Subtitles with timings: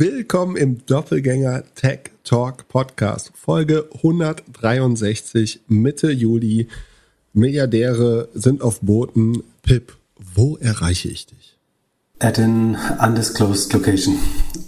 [0.00, 6.68] Willkommen im Doppelgänger Tech Talk Podcast, Folge 163, Mitte Juli.
[7.34, 9.42] Milliardäre sind auf Booten.
[9.60, 11.58] Pip, wo erreiche ich dich?
[12.18, 14.16] At an undisclosed location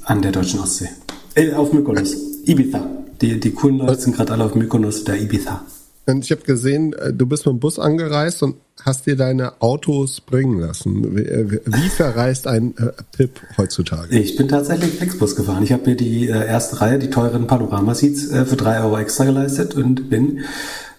[0.05, 0.91] an der deutschen Ostsee.
[1.35, 2.15] Äh, auf Mykonos.
[2.45, 2.87] Ibiza.
[3.23, 5.65] Die, die coolen Leute sind gerade alle auf Mykonos, der Ibiza.
[6.07, 9.63] Und ich habe gesehen, äh, du bist mit dem Bus angereist und hast dir deine
[9.63, 11.17] Autos bringen lassen.
[11.17, 14.19] Wie, äh, wie verreist ein äh, Pip heutzutage?
[14.19, 15.63] Ich bin tatsächlich Flixbus gefahren.
[15.63, 19.25] Ich habe mir die äh, erste Reihe, die teuren Panorama-Seats, äh, für drei Euro extra
[19.25, 20.41] geleistet und bin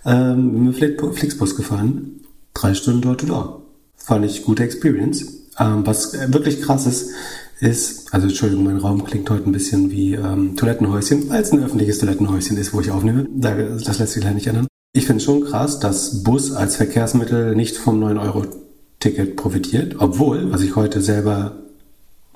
[0.06, 2.22] ähm, mit Flixbus gefahren.
[2.54, 3.60] Drei Stunden dort und da.
[3.98, 5.26] Fand ich gute Experience.
[5.60, 7.10] Ähm, was wirklich krass ist,
[7.60, 11.64] ist, also Entschuldigung, mein Raum klingt heute ein bisschen wie ähm, Toilettenhäuschen, weil es ein
[11.64, 13.28] öffentliches Toilettenhäuschen ist, wo ich aufnehme.
[13.34, 14.68] Das lässt sich leider nicht ändern.
[14.96, 20.62] Ich finde es schon krass, dass Bus als Verkehrsmittel nicht vom 9-Euro-Ticket profitiert, obwohl, was
[20.62, 21.54] ich heute selber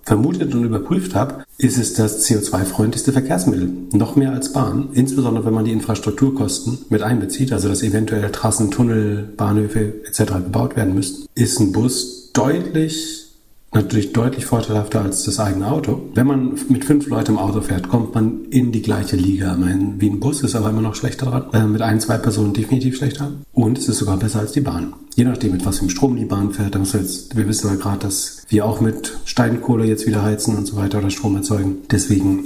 [0.02, 3.70] vermutet und überprüft habe, ist es das CO2-freundlichste Verkehrsmittel.
[3.92, 8.72] Noch mehr als Bahn, insbesondere wenn man die Infrastrukturkosten mit einbezieht, also dass eventuell Trassen,
[8.72, 10.24] Tunnel, Bahnhöfe etc.
[10.44, 13.27] gebaut werden müssten, ist ein Bus deutlich
[13.74, 16.10] natürlich deutlich vorteilhafter als das eigene Auto.
[16.14, 19.56] Wenn man mit fünf Leuten im Auto fährt, kommt man in die gleiche Liga.
[19.60, 21.46] Mein, wie ein Bus ist aber immer noch schlechter dran.
[21.54, 23.34] Äh, mit ein, zwei Personen definitiv schlechter.
[23.54, 24.94] Und es ist sogar besser als die Bahn.
[25.16, 26.76] Je nachdem, mit was für Strom die Bahn fährt.
[26.76, 30.66] Da jetzt, wir wissen aber gerade, dass wir auch mit Steinkohle jetzt wieder heizen und
[30.66, 31.78] so weiter oder Strom erzeugen.
[31.92, 32.46] Deswegen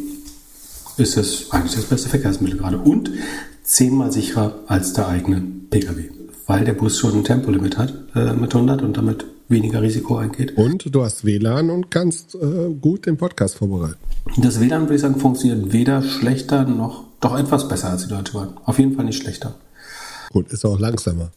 [0.98, 2.78] ist es eigentlich das beste Verkehrsmittel gerade.
[2.78, 3.12] Und
[3.64, 6.10] zehnmal sicherer als der eigene Pkw.
[6.48, 10.58] Weil der Bus schon ein Tempolimit hat äh, mit 100 und damit weniger Risiko eingeht.
[10.58, 13.98] Und du hast WLAN und kannst äh, gut den Podcast vorbereiten.
[14.38, 18.34] Das WLAN, würde ich sagen, funktioniert weder schlechter noch, doch etwas besser als die Deutsche
[18.34, 18.54] Bahn.
[18.66, 19.56] Auf jeden Fall nicht schlechter.
[20.32, 21.32] Gut, ist auch langsamer.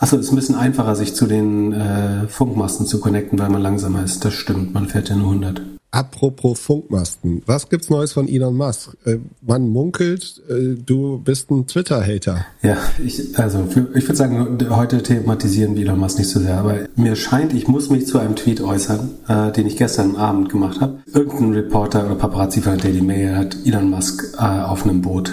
[0.00, 4.02] Achso, ist ein bisschen einfacher, sich zu den äh, Funkmasten zu connecten, weil man langsamer
[4.02, 4.24] ist.
[4.24, 5.62] Das stimmt, man fährt ja nur 100.
[5.92, 8.96] Apropos Funkmasten, was gibt's Neues von Elon Musk?
[9.04, 12.46] Äh, man munkelt, äh, du bist ein Twitter-Hater.
[12.62, 16.86] Ja, ich, also ich würde sagen, heute thematisieren wir Elon Musk nicht so sehr, aber
[16.94, 20.80] mir scheint, ich muss mich zu einem Tweet äußern, äh, den ich gestern Abend gemacht
[20.80, 21.00] habe.
[21.12, 25.32] Irgendein Reporter oder Paparazzi von der Daily Mail hat Elon Musk äh, auf einem Boot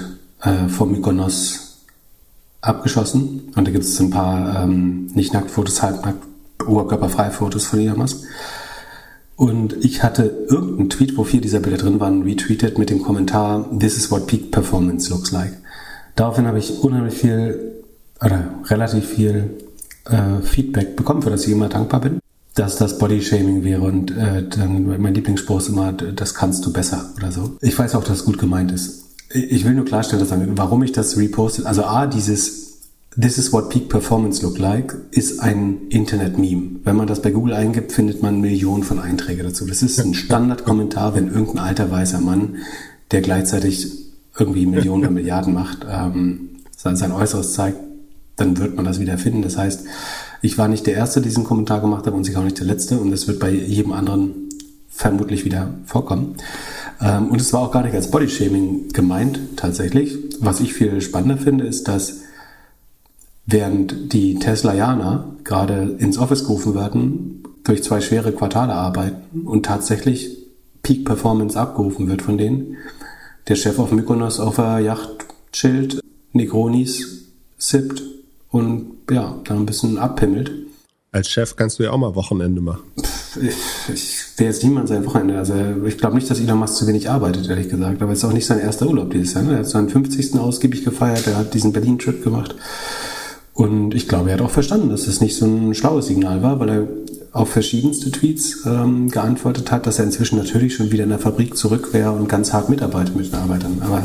[0.70, 1.80] vor Mykonos
[2.62, 6.24] abgeschossen und da gibt es ein paar ähm, nicht Nacktfotos, halbnackt,
[6.64, 8.24] oberkörperfreie Fotos von Elon Musk.
[9.38, 13.70] Und ich hatte irgendeinen Tweet, wo vier dieser Bilder drin waren, retweetet mit dem Kommentar,
[13.80, 15.54] This is what peak performance looks like.
[16.16, 17.84] Daraufhin habe ich unheimlich viel,
[18.20, 19.52] oder relativ viel
[20.06, 22.20] äh, Feedback bekommen, für das ich immer dankbar bin,
[22.56, 27.12] dass das Bodyshaming wäre und äh, dann mein Lieblingsspruch ist immer, das kannst du besser
[27.16, 27.58] oder so.
[27.62, 29.06] Ich weiß auch, dass es gut gemeint ist.
[29.30, 31.68] Ich will nur klarstellen, dass, warum ich das repostet.
[31.68, 32.67] Also A, dieses
[33.20, 36.82] This is what peak performance look like ist ein Internet-Meme.
[36.84, 39.66] Wenn man das bei Google eingibt, findet man Millionen von Einträge dazu.
[39.66, 42.58] Das ist ein Standardkommentar, wenn irgendein alter weißer Mann,
[43.10, 43.92] der gleichzeitig
[44.38, 47.80] irgendwie Millionen oder Milliarden macht, ähm, sein, sein Äußeres zeigt,
[48.36, 49.42] dann wird man das wieder finden.
[49.42, 49.86] Das heißt,
[50.44, 52.68] ich war nicht der Erste, der diesen Kommentar gemacht hat und sicher auch nicht der
[52.68, 54.48] Letzte und es wird bei jedem anderen
[54.90, 56.36] vermutlich wieder vorkommen.
[57.02, 60.20] Ähm, und es war auch gar nicht als Bodyshaming gemeint, tatsächlich.
[60.40, 62.27] Was ich viel spannender finde, ist, dass
[63.50, 70.38] Während die Teslaianer gerade ins Office gerufen werden, durch zwei schwere Quartale arbeiten und tatsächlich
[70.84, 72.76] Peak Performance abgerufen wird von denen,
[73.48, 76.02] der Chef auf Mykonos auf der Yacht chillt,
[76.34, 78.04] Negronis sippt
[78.52, 80.52] und ja, dann ein bisschen abpimmelt.
[81.14, 82.84] Als Chef kannst du ja auch mal Wochenende machen.
[83.42, 85.38] Ich, ich wäre jetzt niemand sein Wochenende.
[85.38, 85.54] Also
[85.86, 88.02] ich glaube nicht, dass Elon Musk zu wenig arbeitet, ehrlich gesagt.
[88.02, 89.44] Aber es ist auch nicht sein erster Urlaub dieses Jahr.
[89.44, 89.54] Ne?
[89.54, 90.36] Er hat seinen 50.
[90.36, 92.56] ausgiebig gefeiert, er hat diesen Berlin-Trip gemacht.
[93.58, 96.60] Und ich glaube, er hat auch verstanden, dass das nicht so ein schlaues Signal war,
[96.60, 96.88] weil er
[97.32, 101.58] auf verschiedenste Tweets ähm, geantwortet hat, dass er inzwischen natürlich schon wieder in der Fabrik
[101.58, 103.82] zurück wäre und ganz hart mitarbeitet mit den Arbeitern.
[103.82, 104.04] Aber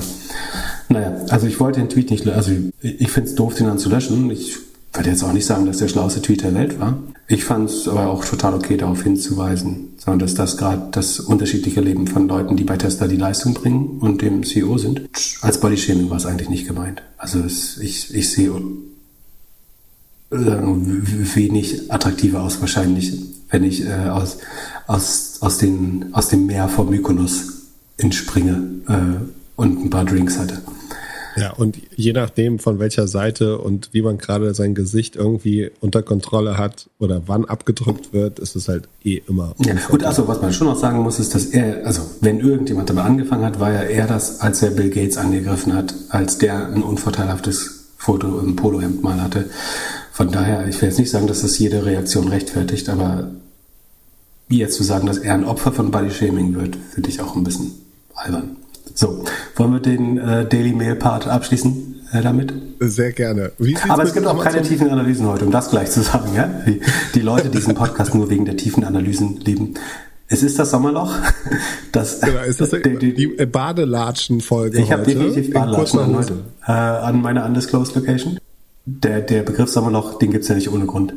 [0.88, 3.90] naja, also ich wollte den Tweet nicht, also ich finde es doof, den dann zu
[3.90, 4.30] löschen.
[4.30, 4.56] Ich
[4.94, 6.96] würde jetzt auch nicht sagen, dass der schlauste Tweet der Welt war.
[7.28, 11.82] Ich fand es aber auch total okay, darauf hinzuweisen, sondern dass das gerade das unterschiedliche
[11.82, 15.02] Leben von Leuten, die bei Tesla die Leistung bringen und dem CEO sind,
[15.42, 17.02] als Bodyshaming war es eigentlich nicht gemeint.
[17.18, 18.50] Also es, ich, ich sehe
[20.32, 23.12] wenig attraktiver aus wahrscheinlich,
[23.50, 24.38] wenn ich äh, aus,
[24.86, 27.68] aus, aus, den, aus dem Meer vor Mykonos
[27.98, 29.24] entspringe äh,
[29.56, 30.62] und ein paar Drinks hatte.
[31.36, 36.02] Ja, und je nachdem, von welcher Seite und wie man gerade sein Gesicht irgendwie unter
[36.02, 39.54] Kontrolle hat oder wann abgedrückt wird, ist es halt eh immer.
[39.58, 42.90] Ja, und also, was man schon noch sagen muss, ist, dass er, also, wenn irgendjemand
[42.90, 46.66] damit angefangen hat, war ja er das, als er Bill Gates angegriffen hat, als der
[46.68, 49.48] ein unvorteilhaftes Foto im Polohemd mal hatte.
[50.12, 53.30] Von daher, ich will jetzt nicht sagen, dass das jede Reaktion rechtfertigt, aber
[54.48, 57.44] jetzt zu sagen, dass er ein Opfer von Body Shaming wird, finde ich auch ein
[57.44, 57.72] bisschen
[58.14, 58.56] albern.
[58.94, 59.24] So,
[59.56, 62.52] wollen wir den äh, Daily Mail Part abschließen äh, damit?
[62.80, 63.52] Sehr gerne.
[63.88, 66.34] Aber es gibt auch keine tiefen Analysen heute, um das gleich zu sagen.
[66.36, 66.46] Ja?
[66.66, 66.82] Die,
[67.14, 69.74] die Leute, die diesen Podcast nur wegen der tiefen Analysen lieben.
[70.28, 71.14] Es ist das Sommerloch.
[71.92, 77.20] Das, genau, ist das die, die, die Badelatschen-Folge Ich habe definitiv Badelatschen heute äh, an
[77.20, 78.38] meiner Undisclosed Location.
[78.84, 81.14] Der, der Begriff Sommerloch, den gibt's ja nicht ohne Grund.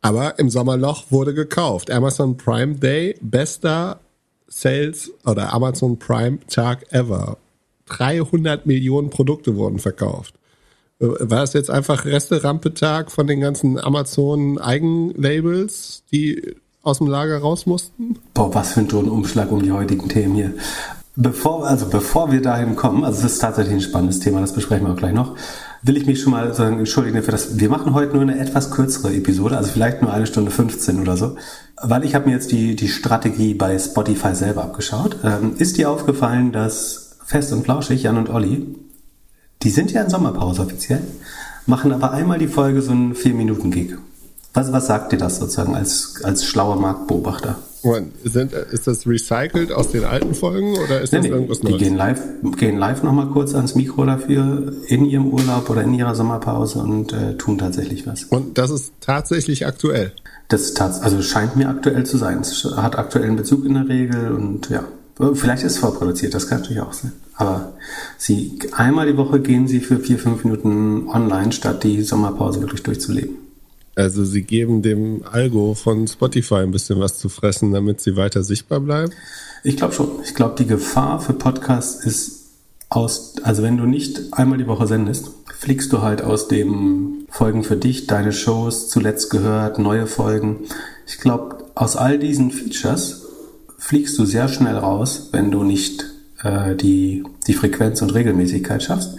[0.00, 1.90] Aber im Sommerloch wurde gekauft.
[1.90, 4.00] Amazon Prime Day, bester
[4.48, 7.38] Sales oder Amazon Prime Tag ever.
[7.86, 10.34] 300 Millionen Produkte wurden verkauft.
[11.00, 17.64] Äh, war es jetzt einfach Reste-Rampe-Tag von den ganzen Amazon-Eigenlabels, die aus dem Lager raus
[17.66, 18.18] mussten?
[18.34, 20.52] Boah, was für ein Umschlag um die heutigen Themen hier.
[21.16, 24.86] Bevor, also bevor wir dahin kommen, also es ist tatsächlich ein spannendes Thema, das besprechen
[24.86, 25.36] wir auch gleich noch,
[25.84, 27.58] will ich mich schon mal sagen, entschuldigen für das.
[27.58, 31.16] Wir machen heute nur eine etwas kürzere Episode, also vielleicht nur eine Stunde 15 oder
[31.16, 31.36] so,
[31.82, 35.18] weil ich habe mir jetzt die, die Strategie bei Spotify selber abgeschaut.
[35.22, 38.66] Ähm, ist dir aufgefallen, dass Fest und Flauschig, Jan und Olli,
[39.62, 41.02] die sind ja in Sommerpause offiziell,
[41.66, 43.98] machen aber einmal die Folge so einen 4-Minuten-Gig.
[44.54, 47.58] Was, was sagt dir das sozusagen als, als schlauer Marktbeobachter?
[48.24, 51.76] Sind, ist das recycelt aus den alten Folgen oder ist nee, das irgendwas Neues?
[51.76, 52.20] Die gehen live,
[52.56, 57.12] gehen live nochmal kurz ans Mikro dafür in ihrem Urlaub oder in ihrer Sommerpause und
[57.12, 58.24] äh, tun tatsächlich was.
[58.24, 60.12] Und das ist tatsächlich aktuell?
[60.48, 62.40] Das tats also scheint mir aktuell zu sein.
[62.40, 64.84] Es hat aktuellen Bezug in der Regel und ja,
[65.34, 67.12] vielleicht ist es vorproduziert, das kann natürlich auch sein.
[67.36, 67.72] Aber
[68.16, 72.82] sie einmal die Woche gehen sie für vier, fünf Minuten online, statt die Sommerpause wirklich
[72.82, 73.43] durchzuleben.
[73.96, 78.42] Also sie geben dem Algo von Spotify ein bisschen was zu fressen, damit sie weiter
[78.42, 79.12] sichtbar bleiben?
[79.62, 80.08] Ich glaube schon.
[80.24, 82.44] Ich glaube, die Gefahr für Podcasts ist
[82.88, 87.64] aus, also wenn du nicht einmal die Woche sendest, fliegst du halt aus dem Folgen
[87.64, 90.60] für dich, deine Shows, zuletzt gehört, neue Folgen.
[91.06, 93.22] Ich glaube, aus all diesen Features
[93.78, 96.04] fliegst du sehr schnell raus, wenn du nicht
[96.42, 99.16] äh, die, die Frequenz und Regelmäßigkeit schaffst.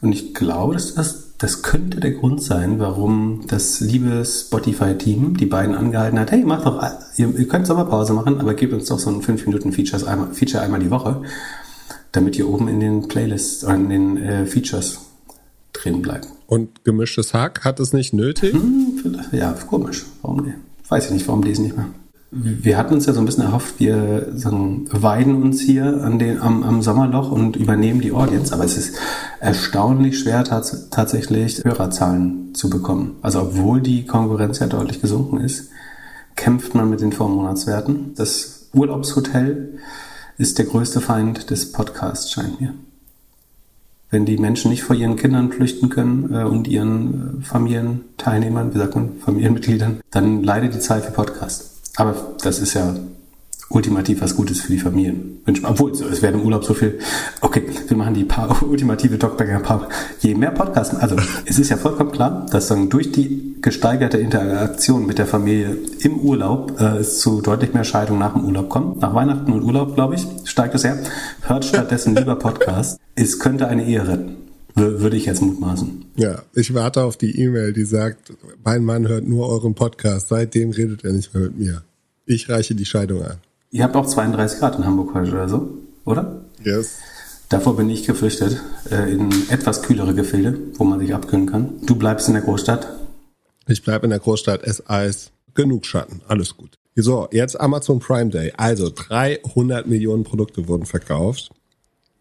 [0.00, 5.46] Und ich glaube, dass das das könnte der Grund sein, warum das liebe Spotify-Team die
[5.46, 6.82] beiden angehalten hat, hey, mach doch,
[7.16, 10.80] ihr, ihr könnt Sommerpause machen, aber gebt uns doch so ein 5-Minuten-Feature einmal, Feature einmal
[10.80, 11.22] die Woche,
[12.12, 15.00] damit ihr oben in den Playlists oder in den äh, Features
[15.74, 16.28] drin bleibt.
[16.46, 18.54] Und gemischtes Hack hat es nicht nötig?
[18.54, 20.06] Hm, ja, komisch.
[20.22, 20.56] Warum nicht?
[20.88, 21.88] Weiß ich nicht, warum die es nicht mehr
[22.38, 26.40] wir hatten uns ja so ein bisschen erhofft, wir sagen, weiden uns hier an den,
[26.40, 28.96] am, am Sommerloch und übernehmen die Audience, aber es ist
[29.40, 33.16] erstaunlich schwer tats tatsächlich Hörerzahlen zu bekommen.
[33.22, 35.70] Also obwohl die Konkurrenz ja deutlich gesunken ist,
[36.36, 38.14] kämpft man mit den Vormonatswerten.
[38.14, 39.78] Das Urlaubshotel
[40.36, 42.74] ist der größte Feind des Podcasts, scheint mir.
[44.10, 48.78] Wenn die Menschen nicht vor ihren Kindern flüchten können äh, und ihren äh, Familienteilnehmern, wie
[48.78, 51.75] sagt man, Familienmitgliedern, dann leidet die Zeit für Podcast.
[51.96, 52.94] Aber das ist ja
[53.68, 55.40] ultimativ was Gutes für die Familien.
[55.64, 56.98] Obwohl, es wäre im Urlaub so viel.
[57.40, 59.88] Okay, wir machen die paar ultimative Talkbanger paar.
[60.20, 61.16] Je mehr Podcasts, also
[61.46, 66.18] es ist ja vollkommen klar, dass dann durch die gesteigerte Interaktion mit der Familie im
[66.20, 69.00] Urlaub äh, es zu deutlich mehr Scheidungen nach dem Urlaub kommt.
[69.00, 70.98] Nach Weihnachten und Urlaub, glaube ich, steigt es her.
[71.42, 73.00] Hört stattdessen lieber Podcast.
[73.16, 74.45] Es könnte eine Ehe retten.
[74.76, 76.04] Würde ich jetzt mutmaßen.
[76.16, 80.28] Ja, ich warte auf die E-Mail, die sagt, mein Mann hört nur euren Podcast.
[80.28, 81.82] Seitdem redet er nicht mehr mit mir.
[82.26, 83.38] Ich reiche die Scheidung an.
[83.70, 86.44] Ihr habt auch 32 Grad in Hamburg heute oder so, oder?
[86.62, 86.98] Yes.
[87.48, 91.74] Davor bin ich geflüchtet, äh, in etwas kühlere Gefilde, wo man sich abkühlen kann.
[91.86, 92.86] Du bleibst in der Großstadt?
[93.68, 96.76] Ich bleibe in der Großstadt, es Eis, genug Schatten, alles gut.
[96.96, 98.52] So, jetzt Amazon Prime Day.
[98.56, 101.50] Also 300 Millionen Produkte wurden verkauft.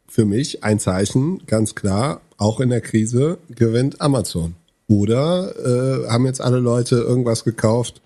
[0.07, 4.55] Für mich ein Zeichen, ganz klar, auch in der Krise gewinnt Amazon.
[4.87, 5.53] Oder
[6.05, 8.01] äh, haben jetzt alle Leute irgendwas gekauft,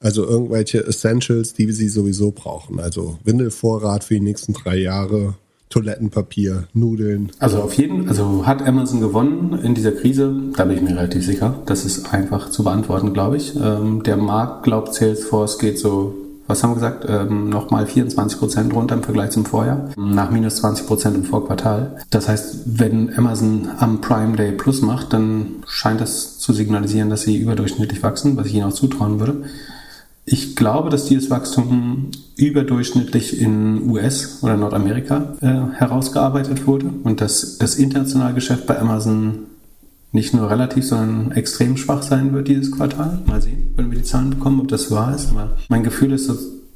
[0.00, 2.78] also irgendwelche Essentials, die sie sowieso brauchen.
[2.78, 5.34] Also Windelvorrat für die nächsten drei Jahre,
[5.70, 7.32] Toilettenpapier, Nudeln.
[7.40, 11.24] Also auf jeden, also hat Amazon gewonnen in dieser Krise, da bin ich mir relativ
[11.24, 11.60] sicher.
[11.66, 13.56] Das ist einfach zu beantworten, glaube ich.
[13.56, 16.14] Ähm, der Markt glaubt, Salesforce geht so
[16.46, 20.56] was haben wir gesagt, ähm, nochmal 24 Prozent runter im Vergleich zum Vorjahr, nach minus
[20.56, 21.96] 20 Prozent im Vorquartal.
[22.10, 27.22] Das heißt, wenn Amazon am Prime Day Plus macht, dann scheint das zu signalisieren, dass
[27.22, 29.44] sie überdurchschnittlich wachsen, was ich ihnen auch zutrauen würde.
[30.26, 37.58] Ich glaube, dass dieses Wachstum überdurchschnittlich in US oder Nordamerika äh, herausgearbeitet wurde und dass
[37.58, 39.40] das internationale Geschäft bei Amazon
[40.14, 43.18] nicht nur relativ, sondern extrem schwach sein wird dieses Quartal.
[43.26, 45.30] Mal sehen, wenn wir die Zahlen bekommen, ob das wahr ist.
[45.30, 46.30] Aber mein Gefühl ist,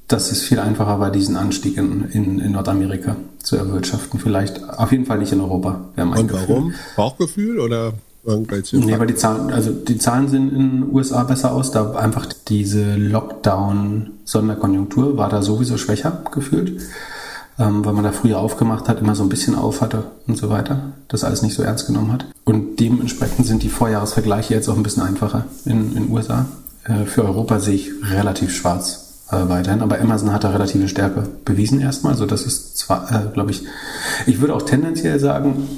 [0.09, 4.18] dass es viel einfacher war, diesen Anstieg in, in, in Nordamerika zu erwirtschaften.
[4.18, 5.85] Vielleicht auf jeden Fall nicht in Europa.
[5.97, 6.75] Und warum?
[6.97, 7.92] Bauchgefühl oder
[8.25, 8.76] irgendwelche?
[8.78, 12.26] Nee, weil die Zahlen, also die Zahlen sehen in den USA besser aus, da einfach
[12.49, 16.80] diese Lockdown-Sonderkonjunktur war da sowieso schwächer gefühlt.
[17.58, 20.48] Ähm, weil man da früher aufgemacht hat, immer so ein bisschen auf hatte und so
[20.50, 22.26] weiter, das alles nicht so ernst genommen hat.
[22.44, 26.46] Und dementsprechend sind die Vorjahresvergleiche jetzt auch ein bisschen einfacher in den USA.
[26.84, 31.28] Äh, für Europa sehe ich relativ schwarz äh, weiterhin, aber Amazon hat da relative Stärke
[31.44, 33.64] bewiesen erstmal, so das ist zwar, äh, glaube ich,
[34.26, 35.68] ich würde auch tendenziell sagen,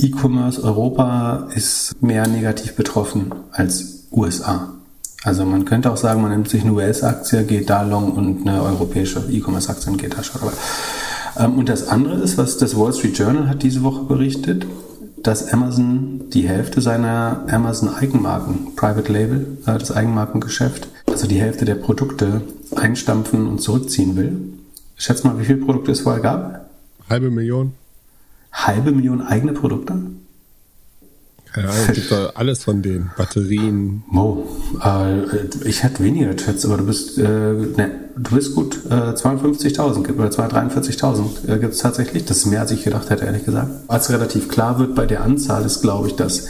[0.00, 4.74] E-Commerce Europa ist mehr negativ betroffen als USA.
[5.24, 8.62] Also man könnte auch sagen, man nimmt sich eine US-Aktie, geht da long und eine
[8.62, 10.42] europäische E-Commerce-Aktie geht da short.
[10.44, 11.07] Ähm,
[11.46, 14.66] und das andere ist, was das Wall Street Journal hat diese Woche berichtet,
[15.22, 21.64] dass Amazon die Hälfte seiner Amazon Eigenmarken, Private Label, äh, das Eigenmarkengeschäft, also die Hälfte
[21.64, 22.42] der Produkte
[22.76, 24.38] einstampfen und zurückziehen will.
[24.96, 26.70] Schätz mal, wie viele Produkte es vorher gab?
[27.08, 27.72] Halbe Million.
[28.52, 29.94] Halbe Million eigene Produkte?
[31.52, 33.10] Keine Ahnung, gibt da alles von denen.
[33.16, 34.02] Batterien.
[34.08, 34.46] Mo,
[34.84, 38.80] äh, ich hätte weniger geschätzt, aber du bist, äh, ne, du bist gut.
[38.90, 42.24] Äh, 52.000 oder 243.000 äh, gibt es tatsächlich.
[42.24, 43.70] Das ist mehr, als ich gedacht hätte, ehrlich gesagt.
[43.88, 46.46] Als relativ klar wird bei der Anzahl, ist, glaube ich, dass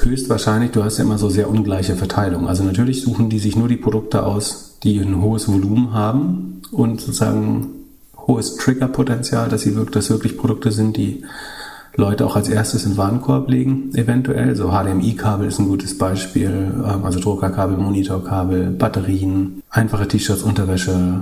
[0.00, 2.48] höchstwahrscheinlich, du hast ja immer so sehr ungleiche Verteilung.
[2.48, 7.00] Also natürlich suchen die sich nur die Produkte aus, die ein hohes Volumen haben und
[7.00, 7.68] sozusagen
[8.26, 11.24] hohes Triggerpotenzial, dass sie wirklich, dass wirklich Produkte sind, die
[11.96, 14.56] Leute auch als erstes in den Warenkorb legen, eventuell.
[14.56, 21.20] So HDMI-Kabel ist ein gutes Beispiel, ähm, also Druckerkabel, Monitorkabel, Batterien, einfache T-Shirts, Unterwäsche,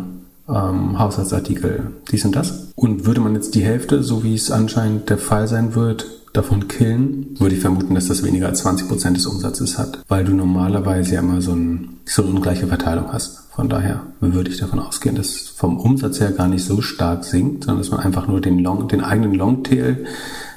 [0.48, 2.72] ähm, Haushaltsartikel, dies und das.
[2.74, 6.66] Und würde man jetzt die Hälfte, so wie es anscheinend der Fall sein wird, davon
[6.66, 10.32] killen, würde ich vermuten, dass das weniger als 20 Prozent des Umsatzes hat, weil du
[10.32, 13.50] normalerweise ja immer so, ein, so eine ungleiche Verteilung hast.
[13.54, 17.24] Von daher würde ich davon ausgehen, dass es vom Umsatz her gar nicht so stark
[17.24, 20.06] sinkt, sondern dass man einfach nur den, Long, den eigenen Longtail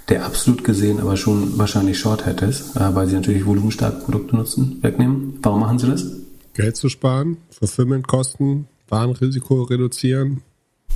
[0.09, 4.79] der absolut gesehen aber schon wahrscheinlich Shorthead ist, äh, weil sie natürlich volumenstarke Produkte nutzen,
[4.81, 5.39] wegnehmen.
[5.41, 6.05] Warum machen sie das?
[6.53, 10.41] Geld zu sparen, Fulfillment-Kosten, Warenrisiko reduzieren.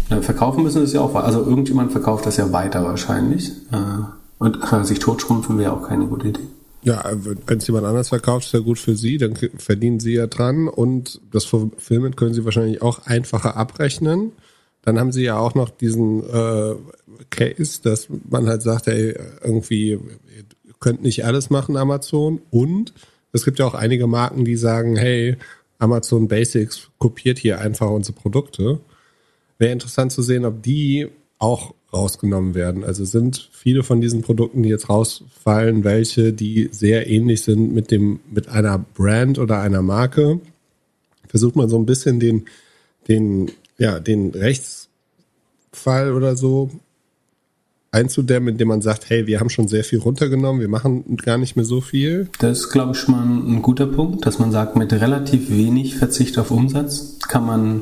[0.10, 3.52] Ja, verkaufen müssen sie es ja auch, also irgendjemand verkauft das ja weiter wahrscheinlich.
[3.72, 4.04] Äh,
[4.40, 6.48] und äh, sich totschrumpfen wäre auch keine gute Idee.
[6.82, 7.04] Ja,
[7.46, 10.70] wenn es jemand anders verkauft, ist ja gut für Sie, dann verdienen Sie ja dran
[10.70, 14.32] und das Fulfillment können Sie wahrscheinlich auch einfacher abrechnen.
[14.90, 16.74] Dann haben Sie ja auch noch diesen äh,
[17.30, 22.42] Case, dass man halt sagt, ey, irgendwie, ihr könnt nicht alles machen, Amazon.
[22.50, 22.96] Und
[23.32, 25.38] es gibt ja auch einige Marken, die sagen, hey,
[25.78, 28.80] Amazon Basics kopiert hier einfach unsere Produkte.
[29.60, 32.84] Wäre interessant zu sehen, ob die auch rausgenommen werden.
[32.84, 37.92] Also sind viele von diesen Produkten, die jetzt rausfallen, welche, die sehr ähnlich sind mit
[37.92, 40.40] dem, mit einer Brand oder einer Marke.
[41.28, 42.46] Versucht man so ein bisschen den,
[43.08, 46.70] den, ja, den Rechtsfall oder so
[47.92, 51.56] einzudämmen, indem man sagt, hey, wir haben schon sehr viel runtergenommen, wir machen gar nicht
[51.56, 52.30] mehr so viel?
[52.40, 55.96] Das ist, glaube ich, schon mal ein guter Punkt, dass man sagt, mit relativ wenig
[55.96, 57.82] Verzicht auf Umsatz kann man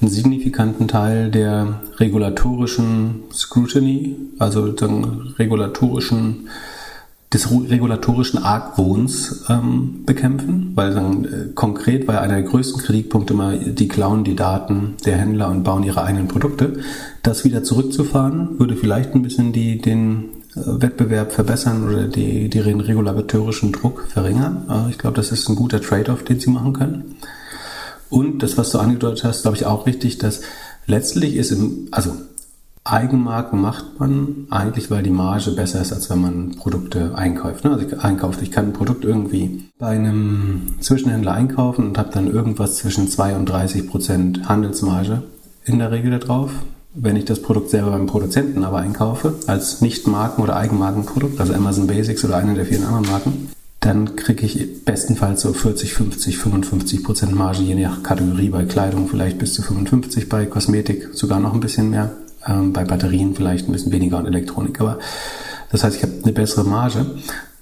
[0.00, 5.04] einen signifikanten Teil der regulatorischen Scrutiny, also den
[5.38, 6.48] regulatorischen
[7.32, 13.56] des regulatorischen Argwohns ähm, bekämpfen, weil dann äh, konkret war einer der größten Kritikpunkte immer,
[13.56, 16.80] die klauen die Daten der Händler und bauen ihre eigenen Produkte.
[17.22, 22.80] Das wieder zurückzufahren, würde vielleicht ein bisschen die, den äh, Wettbewerb verbessern oder die, den
[22.80, 24.64] regulatorischen Druck verringern.
[24.68, 27.16] Äh, ich glaube, das ist ein guter Trade-off, den sie machen können.
[28.08, 30.40] Und das, was du angedeutet hast, glaube ich auch richtig, dass
[30.86, 32.12] letztlich ist im, also
[32.84, 37.64] Eigenmarken macht man eigentlich, weil die Marge besser ist, als wenn man Produkte einkauft.
[37.64, 37.72] Ne?
[37.72, 38.40] Also ich einkauft.
[38.42, 43.36] Ich kann ein Produkt irgendwie bei einem Zwischenhändler einkaufen und habe dann irgendwas zwischen 2
[43.36, 45.22] und 30 Prozent Handelsmarge
[45.64, 46.50] in der Regel da drauf.
[46.94, 51.86] Wenn ich das Produkt selber beim Produzenten aber einkaufe, als Nicht-Marken- oder Eigenmarkenprodukt, also Amazon
[51.86, 57.04] Basics oder eine der vielen anderen Marken, dann kriege ich bestenfalls so 40, 50, 55
[57.04, 58.48] Prozent Marge, je nach Kategorie.
[58.48, 62.10] Bei Kleidung vielleicht bis zu 55, bei Kosmetik sogar noch ein bisschen mehr
[62.46, 64.80] ähm, bei Batterien vielleicht ein bisschen weniger und Elektronik.
[64.80, 64.98] Aber
[65.70, 67.06] das heißt, ich habe eine bessere Marge.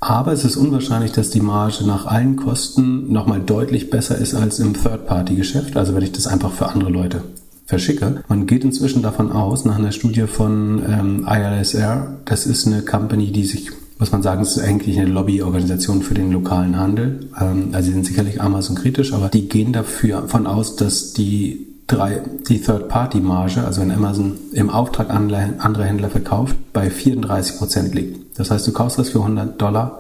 [0.00, 4.60] Aber es ist unwahrscheinlich, dass die Marge nach allen Kosten nochmal deutlich besser ist als
[4.60, 5.76] im Third-Party-Geschäft.
[5.76, 7.22] Also wenn ich das einfach für andere Leute
[7.68, 8.24] verschicke.
[8.28, 13.30] Man geht inzwischen davon aus, nach einer Studie von ähm, ILSR, das ist eine Company,
[13.30, 17.28] die sich, muss man sagen, ist eigentlich eine Lobbyorganisation für den lokalen Handel.
[17.38, 21.67] Ähm, also sie sind sicherlich Amazon kritisch, aber die gehen dafür von aus, dass die
[21.88, 28.38] drei, die Third-Party-Marge, also wenn Amazon im Auftrag andere Händler verkauft, bei 34 Prozent liegt.
[28.38, 29.98] Das heißt, du kaufst das für 100 Dollar,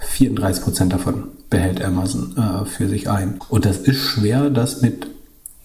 [0.00, 3.38] 34 Prozent davon behält Amazon äh, für sich ein.
[3.48, 5.06] Und das ist schwer, das mit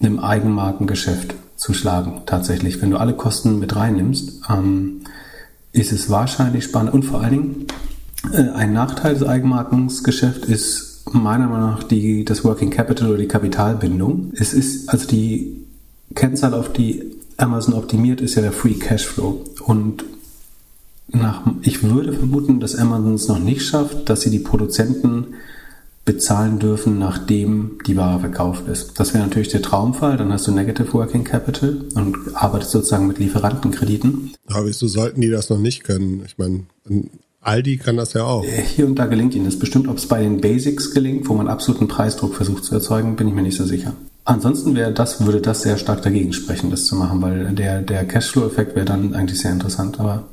[0.00, 2.80] einem Eigenmarkengeschäft zu schlagen, tatsächlich.
[2.80, 5.02] Wenn du alle Kosten mit reinnimmst, ähm,
[5.72, 6.94] ist es wahrscheinlich spannend.
[6.94, 7.66] Und vor allen Dingen,
[8.32, 13.28] äh, ein Nachteil des Eigenmarkensgeschäfts ist meiner Meinung nach die, das Working Capital oder die
[13.28, 14.32] Kapitalbindung.
[14.34, 15.63] Es ist, also die
[16.14, 19.44] Kennzahl auf die Amazon optimiert, ist ja der Free Cashflow.
[19.64, 20.04] Und
[21.08, 25.34] nach, ich würde vermuten, dass Amazon es noch nicht schafft, dass sie die Produzenten
[26.04, 29.00] bezahlen dürfen, nachdem die Ware verkauft ist.
[29.00, 30.18] Das wäre natürlich der Traumfall.
[30.18, 34.32] Dann hast du Negative Working Capital und arbeitest sozusagen mit Lieferantenkrediten.
[34.46, 36.22] Aber wieso sollten die das noch nicht können?
[36.26, 36.64] Ich meine,
[37.40, 38.44] Aldi kann das ja auch.
[38.44, 39.58] Hier und da gelingt ihnen das.
[39.58, 43.28] Bestimmt, ob es bei den Basics gelingt, wo man absoluten Preisdruck versucht zu erzeugen, bin
[43.28, 43.94] ich mir nicht so sicher.
[44.24, 48.06] Ansonsten wäre das, würde das sehr stark dagegen sprechen, das zu machen, weil der, der
[48.06, 50.00] Cashflow-Effekt wäre dann eigentlich sehr interessant.
[50.00, 50.24] Aber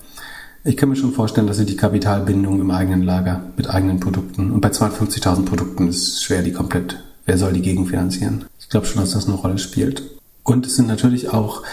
[0.63, 4.51] ich kann mir schon vorstellen, dass sie die Kapitalbindung im eigenen Lager mit eigenen Produkten
[4.51, 8.45] und bei 250.000 Produkten ist schwer, die komplett, wer soll die gegenfinanzieren?
[8.59, 10.03] Ich glaube schon, dass das eine Rolle spielt.
[10.43, 11.63] Und es sind natürlich auch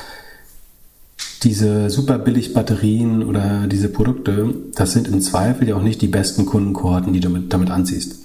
[1.42, 6.08] diese super billig Batterien oder diese Produkte, das sind im Zweifel ja auch nicht die
[6.08, 8.16] besten Kundenkohorten, die du damit, anziehst.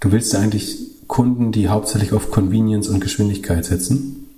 [0.00, 4.28] Du willst eigentlich Kunden, die hauptsächlich auf Convenience und Geschwindigkeit setzen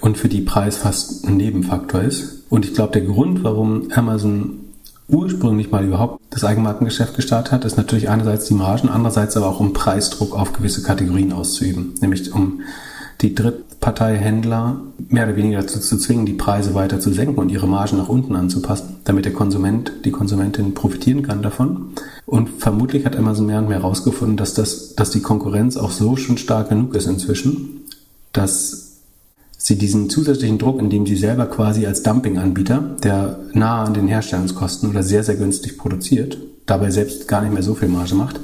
[0.00, 2.44] und für die Preis fast ein Nebenfaktor ist.
[2.48, 4.60] Und ich glaube, der Grund, warum Amazon
[5.08, 9.60] ursprünglich mal überhaupt das Eigenmarkengeschäft gestartet hat, ist natürlich einerseits die Margen, andererseits aber auch
[9.60, 12.60] um Preisdruck auf gewisse Kategorien auszuüben, nämlich um
[13.20, 13.34] die
[13.86, 17.98] Drittparteihändler mehr oder weniger dazu zu zwingen, die Preise weiter zu senken und ihre Margen
[17.98, 21.92] nach unten anzupassen, damit der Konsument, die Konsumentin profitieren kann davon.
[22.26, 26.16] Und vermutlich hat Amazon mehr und mehr herausgefunden, dass das, dass die Konkurrenz auch so
[26.16, 27.82] schon stark genug ist inzwischen,
[28.32, 28.96] dass
[29.56, 34.90] sie diesen zusätzlichen Druck, indem sie selber quasi als Dumpinganbieter, der nahe an den Herstellungskosten
[34.90, 38.40] oder sehr, sehr günstig produziert, dabei selbst gar nicht mehr so viel Marge macht,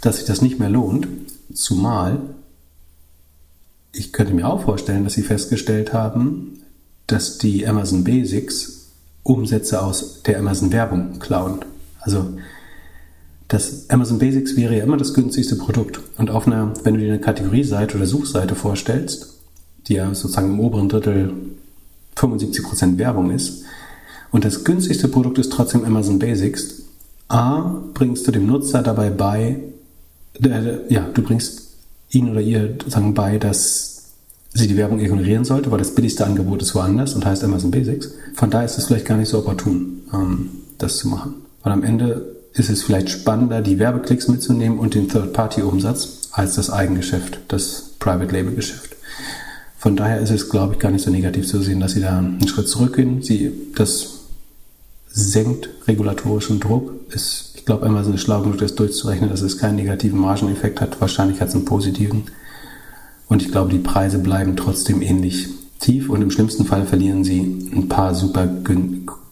[0.00, 1.06] dass sich das nicht mehr lohnt,
[1.52, 2.18] zumal
[3.94, 6.58] ich könnte mir auch vorstellen, dass sie festgestellt haben,
[7.06, 8.90] dass die Amazon Basics
[9.22, 11.64] Umsätze aus der Amazon Werbung klauen.
[12.00, 12.34] Also
[13.48, 16.00] das Amazon Basics wäre ja immer das günstigste Produkt.
[16.18, 19.34] Und auf einer, wenn du dir eine Kategorieseite oder Suchseite vorstellst,
[19.86, 21.32] die ja sozusagen im oberen Drittel
[22.16, 23.64] 75% Werbung ist,
[24.30, 26.82] und das günstigste Produkt ist trotzdem Amazon Basics,
[27.28, 29.60] A, bringst du dem Nutzer dabei bei,
[30.42, 31.63] äh, ja, du bringst
[32.14, 34.12] ihn oder ihr sozusagen bei, dass
[34.52, 38.12] sie die Werbung ignorieren sollte, weil das billigste Angebot ist woanders und heißt Amazon Basics.
[38.34, 41.34] Von daher ist es vielleicht gar nicht so opportun, ähm, das zu machen.
[41.62, 46.70] Weil am Ende ist es vielleicht spannender, die Werbeklicks mitzunehmen und den Third-Party-Umsatz als das
[46.70, 48.94] Eigengeschäft, das Private-Label-Geschäft.
[49.78, 52.18] Von daher ist es, glaube ich, gar nicht so negativ zu sehen, dass sie da
[52.18, 53.22] einen Schritt zurückgehen.
[53.22, 54.20] Sie, das
[55.10, 56.92] senkt regulatorischen Druck.
[57.10, 61.00] Ist, ich glaube, einmal ist schlau genug, das durchzurechnen, dass es keinen negativen Margeneffekt hat.
[61.00, 62.24] Wahrscheinlich hat es einen positiven.
[63.26, 65.48] Und ich glaube, die Preise bleiben trotzdem ähnlich
[65.80, 67.40] tief und im schlimmsten Fall verlieren sie
[67.74, 68.46] ein paar super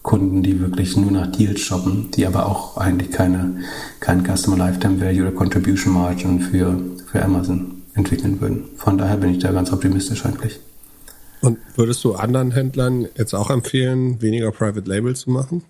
[0.01, 3.57] Kunden, die wirklich nur nach Deals shoppen, die aber auch eigentlich keine,
[3.99, 6.75] kein Customer Lifetime Value oder Contribution Margin für,
[7.11, 8.63] für Amazon entwickeln würden.
[8.77, 10.59] Von daher bin ich da ganz optimistisch eigentlich.
[11.41, 15.61] Und würdest du anderen Händlern jetzt auch empfehlen, weniger Private Label zu machen?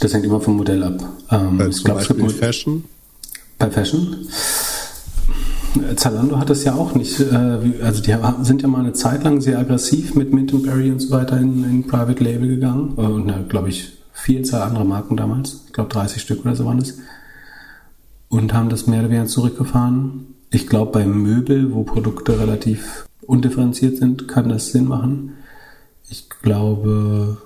[0.00, 1.02] Das hängt immer vom Modell ab.
[1.30, 2.84] Ähm, Bei ich glaube, Beispiel Fashion?
[3.58, 4.28] Bei Fashion?
[5.96, 7.20] Zalando hat das ja auch nicht.
[7.20, 10.90] Äh, also die sind ja mal eine Zeit lang sehr aggressiv mit Mint and Berry
[10.90, 12.94] und so weiter in, in Private Label gegangen.
[12.96, 15.64] Äh, und glaube ich, Vielzahl anderer Marken damals.
[15.66, 16.98] Ich glaube 30 Stück oder so waren es.
[18.28, 20.34] Und haben das mehr oder weniger zurückgefahren.
[20.50, 25.34] Ich glaube, bei Möbel, wo Produkte relativ undifferenziert sind, kann das Sinn machen.
[26.08, 27.38] Ich glaube,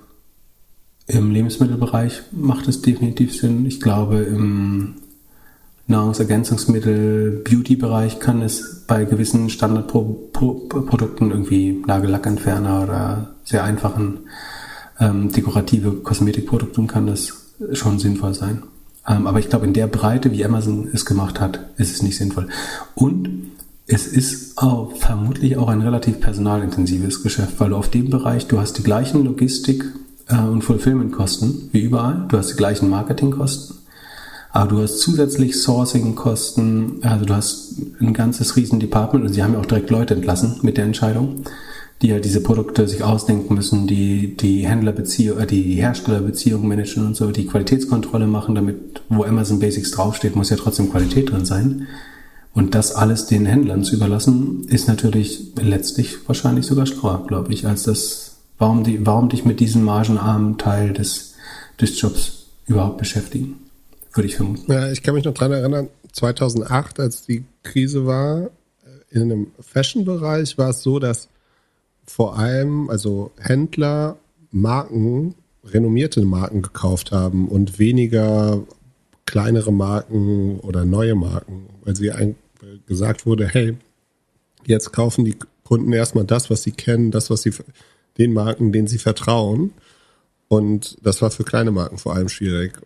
[1.10, 3.66] im Lebensmittelbereich macht es definitiv Sinn.
[3.66, 4.94] Ich glaube, im
[5.86, 14.20] Nahrungsergänzungsmittel, Beauty-Bereich kann es bei gewissen Standardprodukten irgendwie Nagellackentferner oder sehr einfachen
[15.00, 18.62] ähm, dekorative Kosmetikprodukten kann das schon sinnvoll sein.
[19.08, 22.16] Ähm, aber ich glaube, in der Breite, wie Amazon es gemacht hat, ist es nicht
[22.16, 22.48] sinnvoll.
[22.94, 23.50] Und
[23.86, 28.60] es ist auch, vermutlich auch ein relativ personalintensives Geschäft, weil du auf dem Bereich, du
[28.60, 29.86] hast die gleichen Logistik-
[30.38, 33.76] und Fulfillment-Kosten wie überall, du hast die gleichen Marketingkosten,
[34.52, 39.60] aber du hast zusätzlich Sourcing-Kosten, also du hast ein ganzes Riesen-Department und sie haben ja
[39.60, 41.44] auch direkt Leute entlassen mit der Entscheidung
[42.02, 47.16] die ja diese Produkte sich ausdenken müssen, die die Händlerbeziehung, äh, die Herstellerbeziehungen managen und
[47.16, 51.88] so, die Qualitätskontrolle machen, damit wo Amazon Basics draufsteht, muss ja trotzdem Qualität drin sein.
[52.52, 57.66] Und das alles den Händlern zu überlassen, ist natürlich letztlich wahrscheinlich sogar schlauer, glaube ich,
[57.66, 58.29] als das,
[58.60, 61.34] warum, die, warum dich mit diesem margenarmen Teil des,
[61.80, 63.58] des Jobs überhaupt beschäftigen,
[64.12, 64.70] würde ich vermuten.
[64.70, 68.48] Ja, ich kann mich noch dran erinnern, 2008, als die Krise war, äh,
[69.10, 71.28] in einem Fashion-Bereich war es so, dass
[72.06, 74.16] vor allem, also Händler
[74.50, 78.62] Marken, renommierte Marken gekauft haben und weniger
[79.26, 82.10] kleinere Marken oder neue Marken, weil sie
[82.86, 83.76] gesagt wurde, hey,
[84.66, 87.52] jetzt kaufen die Kunden erstmal das, was sie kennen, das, was sie
[88.20, 89.72] den Marken, denen sie vertrauen.
[90.48, 92.78] Und das war für kleine Marken vor allem schwierig.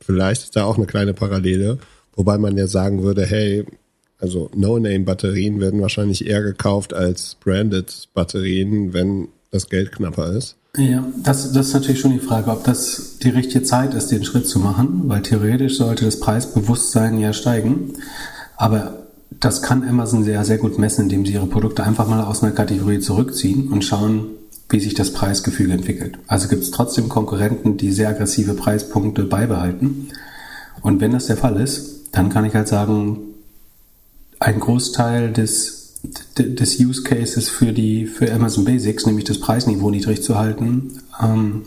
[0.00, 1.78] Vielleicht ist da auch eine kleine Parallele,
[2.14, 3.64] wobei man ja sagen würde, hey,
[4.18, 10.56] also No-Name-Batterien werden wahrscheinlich eher gekauft als Branded-Batterien, wenn das Geld knapper ist.
[10.76, 14.24] Ja, das, das ist natürlich schon die Frage, ob das die richtige Zeit ist, den
[14.24, 17.94] Schritt zu machen, weil theoretisch sollte das Preisbewusstsein ja steigen.
[18.56, 22.42] Aber das kann Amazon sehr, sehr gut messen, indem sie ihre Produkte einfach mal aus
[22.42, 24.26] einer Kategorie zurückziehen und schauen,
[24.68, 26.18] wie sich das Preisgefüge entwickelt.
[26.26, 30.08] Also gibt es trotzdem Konkurrenten, die sehr aggressive Preispunkte beibehalten.
[30.82, 33.18] Und wenn das der Fall ist, dann kann ich halt sagen,
[34.40, 35.94] ein Großteil des,
[36.36, 41.62] des Use Cases für die, für Amazon Basics, nämlich das Preisniveau niedrig zu halten, ähm,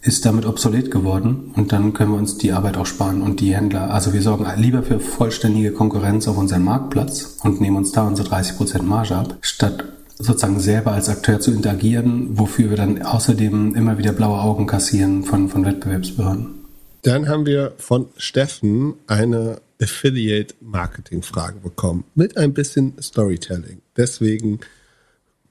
[0.00, 3.54] ist damit obsolet geworden und dann können wir uns die Arbeit auch sparen und die
[3.54, 3.90] Händler.
[3.92, 8.28] Also wir sorgen lieber für vollständige Konkurrenz auf unserem Marktplatz und nehmen uns da unsere
[8.28, 9.84] 30% Marge ab, statt
[10.18, 15.24] sozusagen selber als Akteur zu interagieren, wofür wir dann außerdem immer wieder blaue Augen kassieren
[15.24, 16.54] von, von Wettbewerbsbehörden.
[17.02, 23.80] Dann haben wir von Steffen eine Affiliate-Marketing-Frage bekommen mit ein bisschen Storytelling.
[23.96, 24.58] Deswegen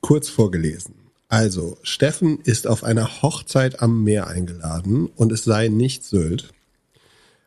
[0.02, 0.96] kurz vorgelesen.
[1.30, 6.50] Also, Steffen ist auf einer Hochzeit am Meer eingeladen und es sei nicht Sylt.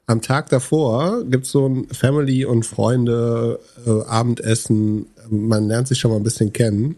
[0.06, 5.02] Am Tag davor gibt es so ein Family- und Freunde-Abendessen.
[5.02, 6.96] Äh, Man lernt sich schon mal ein bisschen kennen.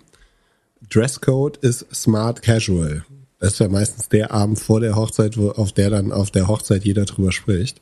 [0.90, 3.04] Dresscode ist Smart Casual.
[3.38, 6.48] Das ist ja meistens der Abend vor der Hochzeit, wo, auf der dann auf der
[6.48, 7.80] Hochzeit jeder drüber spricht.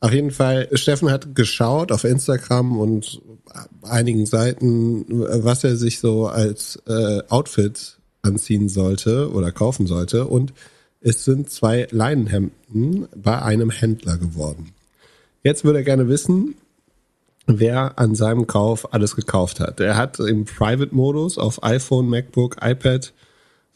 [0.00, 3.20] Auf jeden Fall, Steffen hat geschaut auf Instagram und
[3.82, 10.26] einigen Seiten, was er sich so als äh, Outfit anziehen sollte oder kaufen sollte.
[10.26, 10.52] Und
[11.00, 14.72] es sind zwei Leinenhemden bei einem Händler geworden.
[15.42, 16.54] Jetzt würde er gerne wissen,
[17.46, 19.80] wer an seinem Kauf alles gekauft hat.
[19.80, 23.12] Er hat im Private-Modus auf iPhone, MacBook, iPad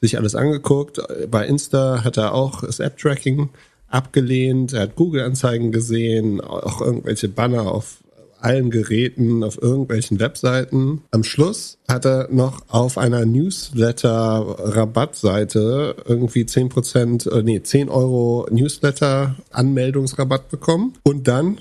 [0.00, 1.00] sich alles angeguckt.
[1.30, 3.50] Bei Insta hat er auch das App-Tracking
[3.88, 4.72] abgelehnt.
[4.72, 7.98] Er hat Google-Anzeigen gesehen, auch irgendwelche Banner auf
[8.40, 11.02] allen Geräten, auf irgendwelchen Webseiten.
[11.10, 20.50] Am Schluss hat er noch auf einer Newsletter-Rabattseite irgendwie 10%, äh, nee, 10 Euro Newsletter-Anmeldungsrabatt
[20.50, 20.94] bekommen.
[21.02, 21.58] Und dann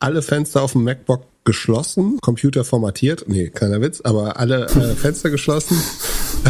[0.00, 5.30] alle Fenster auf dem MacBook geschlossen, Computer formatiert, nee, keiner Witz, aber alle äh, Fenster
[5.30, 5.78] geschlossen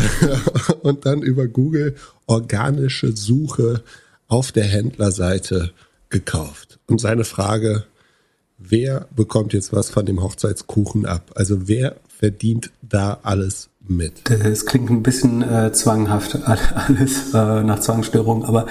[0.83, 1.95] und dann über Google
[2.27, 3.83] organische Suche
[4.27, 5.73] auf der Händlerseite
[6.11, 6.79] gekauft.
[6.87, 7.85] Und seine Frage,
[8.59, 11.31] wer bekommt jetzt was von dem Hochzeitskuchen ab?
[11.35, 14.23] Also wer verdient da alles mit?
[14.29, 18.67] Das klingt ein bisschen äh, zwanghaft, alles äh, nach Zwangsstörung, aber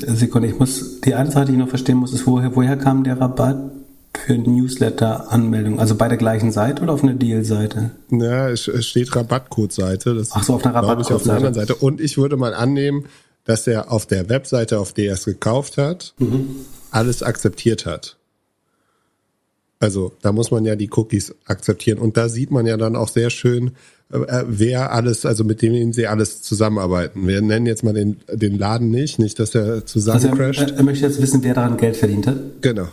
[0.00, 2.76] äh, Sekunde, ich muss, die eine Sache, die ich noch verstehen muss, ist, woher, woher
[2.76, 3.81] kam der Rabatt?
[4.16, 5.80] Für Newsletter-Anmeldung?
[5.80, 7.90] Also bei der gleichen Seite oder auf einer Deal-Seite?
[8.10, 10.22] Ja, es steht Rabattcode-Seite.
[10.30, 11.42] Ach so, auf einer Rabattcode-Seite.
[11.42, 11.74] Der Seite.
[11.76, 13.06] Und ich würde mal annehmen,
[13.44, 16.56] dass er auf der Webseite, auf der er es gekauft hat, mhm.
[16.90, 18.16] alles akzeptiert hat.
[19.80, 21.98] Also da muss man ja die Cookies akzeptieren.
[21.98, 23.72] Und da sieht man ja dann auch sehr schön,
[24.12, 27.26] äh, wer alles, also mit dem sie alles zusammenarbeiten.
[27.26, 30.60] Wir nennen jetzt mal den, den Laden nicht, nicht, dass er zusammencrasht.
[30.60, 32.36] Also er, er möchte jetzt wissen, wer daran Geld verdient hat?
[32.60, 32.88] Genau.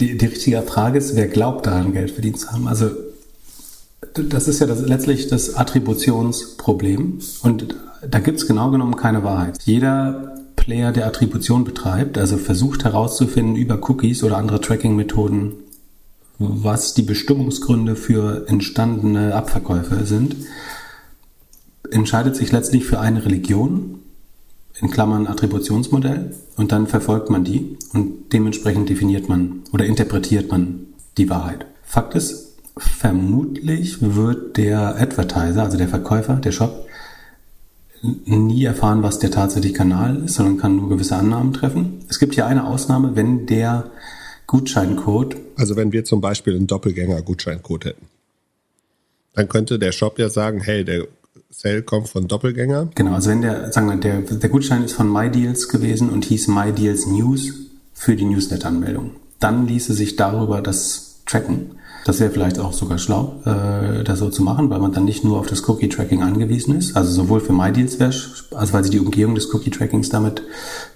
[0.00, 2.68] Die, die richtige Frage ist, wer glaubt daran, Geld verdient zu haben?
[2.68, 2.90] Also
[4.14, 7.20] das ist ja das, letztlich das Attributionsproblem.
[7.42, 7.74] Und
[8.08, 9.58] da gibt es genau genommen keine Wahrheit.
[9.64, 15.52] Jeder Player, der Attribution betreibt, also versucht herauszufinden über Cookies oder andere Tracking-Methoden,
[16.38, 20.36] was die Bestimmungsgründe für entstandene Abverkäufe sind,
[21.90, 24.00] entscheidet sich letztlich für eine Religion,
[24.80, 30.86] in Klammern Attributionsmodell, und dann verfolgt man die und dementsprechend definiert man oder interpretiert man
[31.16, 31.66] die Wahrheit.
[31.82, 36.86] Fakt ist, vermutlich wird der Advertiser, also der Verkäufer, der Shop,
[38.02, 42.04] nie erfahren, was der tatsächliche Kanal ist, sondern kann nur gewisse Annahmen treffen.
[42.08, 43.90] Es gibt hier eine Ausnahme, wenn der
[44.46, 45.36] Gutscheincode.
[45.56, 48.06] Also wenn wir zum Beispiel einen Doppelgänger-Gutscheincode hätten,
[49.32, 51.06] dann könnte der Shop ja sagen, hey, der
[51.56, 52.88] Sale kommt von Doppelgänger.
[52.94, 56.48] Genau, also wenn der, sagen wir, der, der Gutschein ist von MyDeals gewesen und hieß
[56.48, 57.52] MyDeals News
[57.92, 61.76] für die Newsletter-Anmeldung, dann ließe sich darüber das tracken.
[62.04, 65.24] Das wäre vielleicht auch sogar schlau, äh, das so zu machen, weil man dann nicht
[65.24, 66.96] nur auf das Cookie-Tracking angewiesen ist.
[66.96, 68.12] Also sowohl für MyDeals wäre,
[68.50, 70.42] also weil sie die Umgehung des Cookie-Trackings damit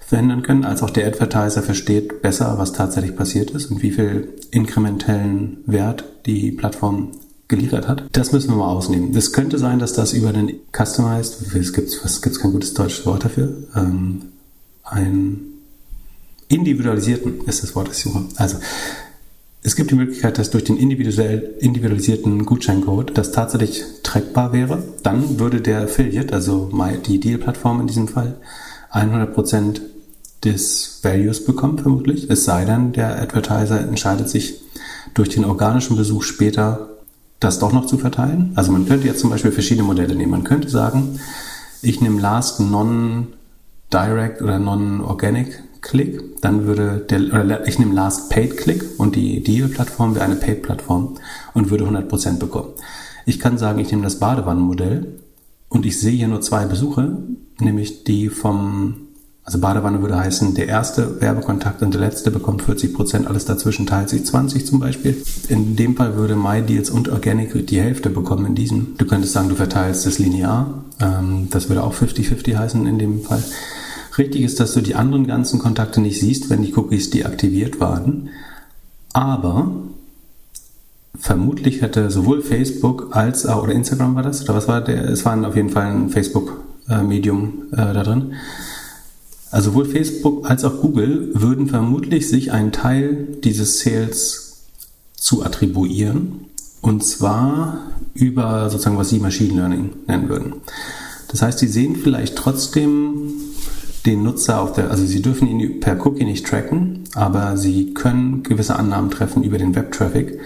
[0.05, 4.35] verhindern können, als auch der Advertiser versteht besser, was tatsächlich passiert ist und wie viel
[4.51, 7.11] inkrementellen Wert die Plattform
[7.49, 8.03] geliefert hat.
[8.13, 9.11] Das müssen wir mal ausnehmen.
[9.11, 13.05] Das könnte sein, dass das über den Customized, es gibt was gibt's kein gutes deutsches
[13.05, 14.21] Wort dafür, ähm,
[14.83, 15.41] ein
[16.47, 18.23] individualisierten ist das Wort, das ich suche.
[18.37, 18.57] Also
[19.61, 24.81] Es gibt die Möglichkeit, dass durch den individualisierten Gutscheincode das tatsächlich trackbar wäre.
[25.03, 26.71] Dann würde der Affiliate, also
[27.05, 28.37] die Deal-Plattform in diesem Fall,
[28.93, 29.81] 100%
[30.45, 32.29] des Values bekommen, vermutlich.
[32.29, 34.61] Es sei denn, der Advertiser entscheidet sich
[35.13, 36.98] durch den organischen Besuch später,
[37.39, 38.51] das doch noch zu verteilen.
[38.55, 40.31] Also man könnte jetzt zum Beispiel verschiedene Modelle nehmen.
[40.31, 41.19] Man könnte sagen,
[41.81, 48.57] ich nehme Last Non-Direct oder Non-Organic Click, dann würde der, oder ich nehme Last Paid
[48.57, 51.15] Click und die Deal-Plattform wäre eine Paid-Plattform
[51.53, 52.73] und würde 100% bekommen.
[53.25, 55.19] Ich kann sagen, ich nehme das Badewannenmodell
[55.69, 57.17] und ich sehe hier nur zwei Besuche,
[57.59, 59.07] nämlich die vom,
[59.49, 64.07] also Badewanne würde heißen, der erste Werbekontakt und der letzte bekommt 40%, alles dazwischen teilt
[64.07, 65.17] sich 20 zum Beispiel.
[65.47, 68.95] In dem Fall würde MyDeals und Organic die Hälfte bekommen in diesem.
[68.99, 73.23] Du könntest sagen, du verteilst es linear, ähm, das würde auch 50-50 heißen in dem
[73.23, 73.43] Fall.
[74.19, 78.29] Richtig ist, dass du die anderen ganzen Kontakte nicht siehst, wenn die Cookies deaktiviert waren.
[79.13, 79.71] Aber
[81.17, 85.09] vermutlich hätte sowohl Facebook als auch, oder Instagram war das, oder was war der?
[85.09, 88.35] Es war auf jeden Fall ein Facebook-Medium äh, da drin.
[89.51, 94.67] Also sowohl Facebook als auch Google würden vermutlich sich einen Teil dieses Sales
[95.15, 96.45] zu attribuieren.
[96.81, 97.79] Und zwar
[98.13, 100.53] über sozusagen, was sie Machine Learning nennen würden.
[101.29, 103.33] Das heißt, sie sehen vielleicht trotzdem
[104.05, 108.43] den Nutzer auf der, also Sie dürfen ihn per Cookie nicht tracken, aber Sie können
[108.43, 110.39] gewisse Annahmen treffen über den Web-Traffic,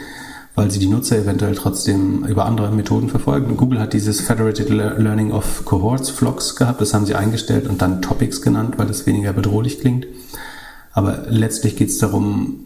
[0.56, 3.58] weil Sie die Nutzer eventuell trotzdem über andere Methoden verfolgen.
[3.58, 8.02] Google hat dieses Federated Learning of Cohorts, Flocks gehabt, das haben Sie eingestellt und dann
[8.02, 10.06] Topics genannt, weil das weniger bedrohlich klingt.
[10.92, 12.66] Aber letztlich geht es darum,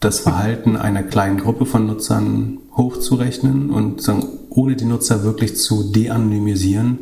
[0.00, 5.90] das Verhalten einer kleinen Gruppe von Nutzern hochzurechnen und sagen, ohne die Nutzer wirklich zu
[5.90, 6.98] de-anonymisieren,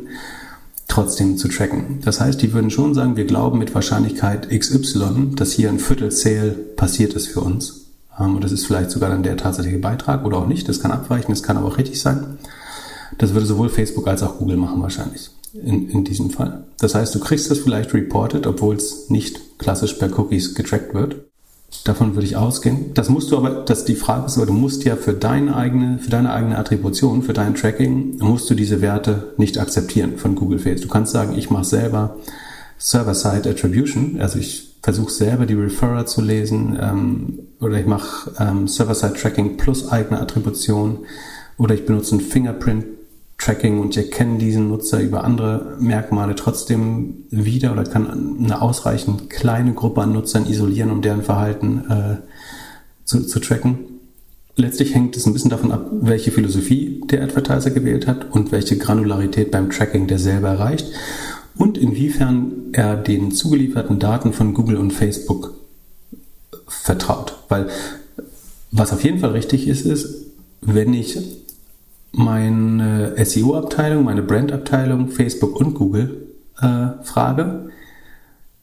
[0.87, 1.99] trotzdem zu tracken.
[2.05, 6.11] Das heißt, die würden schon sagen, wir glauben mit Wahrscheinlichkeit XY, dass hier ein Viertel
[6.11, 7.84] Sale passiert ist für uns.
[8.19, 10.67] Ähm, und das ist vielleicht sogar dann der tatsächliche Beitrag oder auch nicht.
[10.67, 12.37] Das kann abweichen, das kann aber auch richtig sein.
[13.17, 16.65] Das würde sowohl Facebook als auch Google machen wahrscheinlich in, in diesem Fall.
[16.79, 21.15] Das heißt, du kriegst das vielleicht reported, obwohl es nicht klassisch per Cookies getrackt wird.
[21.83, 22.93] Davon würde ich ausgehen.
[22.93, 25.99] Das musst du aber, dass die Frage ist, aber du musst ja für deine eigene,
[25.99, 30.59] für deine eigene Attribution, für dein Tracking, musst du diese Werte nicht akzeptieren von Google
[30.59, 30.81] Face.
[30.81, 32.17] Du kannst sagen, ich mache selber
[32.77, 38.67] Server-Side Attribution, also ich versuche selber die Referrer zu lesen, ähm, oder ich mache ähm,
[38.67, 40.99] Server-Side Tracking plus eigene Attribution,
[41.57, 42.85] oder ich benutze ein Fingerprint
[43.39, 49.31] Tracking und ich erkenne diesen Nutzer über andere Merkmale trotzdem wieder oder kann eine ausreichend
[49.31, 52.17] kleine Gruppe an Nutzern isolieren, um deren Verhalten äh,
[53.05, 53.79] zu, zu tracken.
[54.55, 58.77] Letztlich hängt es ein bisschen davon ab, welche Philosophie der Advertiser gewählt hat und welche
[58.77, 60.85] Granularität beim Tracking der selber erreicht
[61.57, 65.53] und inwiefern er den zugelieferten Daten von Google und Facebook
[66.67, 67.37] vertraut.
[67.49, 67.69] Weil
[68.71, 70.25] was auf jeden Fall richtig ist, ist,
[70.61, 71.17] wenn ich
[72.11, 76.27] meine SEO-Abteilung, meine Brand-Abteilung, Facebook und Google
[76.61, 77.69] äh, frage,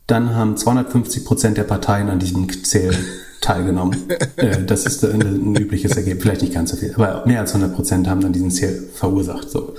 [0.07, 2.94] dann haben 250 Prozent der Parteien an diesem Zähl
[3.40, 3.96] teilgenommen.
[4.37, 7.55] äh, das ist ein, ein, übliches Ergebnis, vielleicht nicht ganz so viel, aber mehr als
[7.55, 9.50] 100 Prozent haben dann diesen Zähl verursacht.
[9.50, 9.74] So.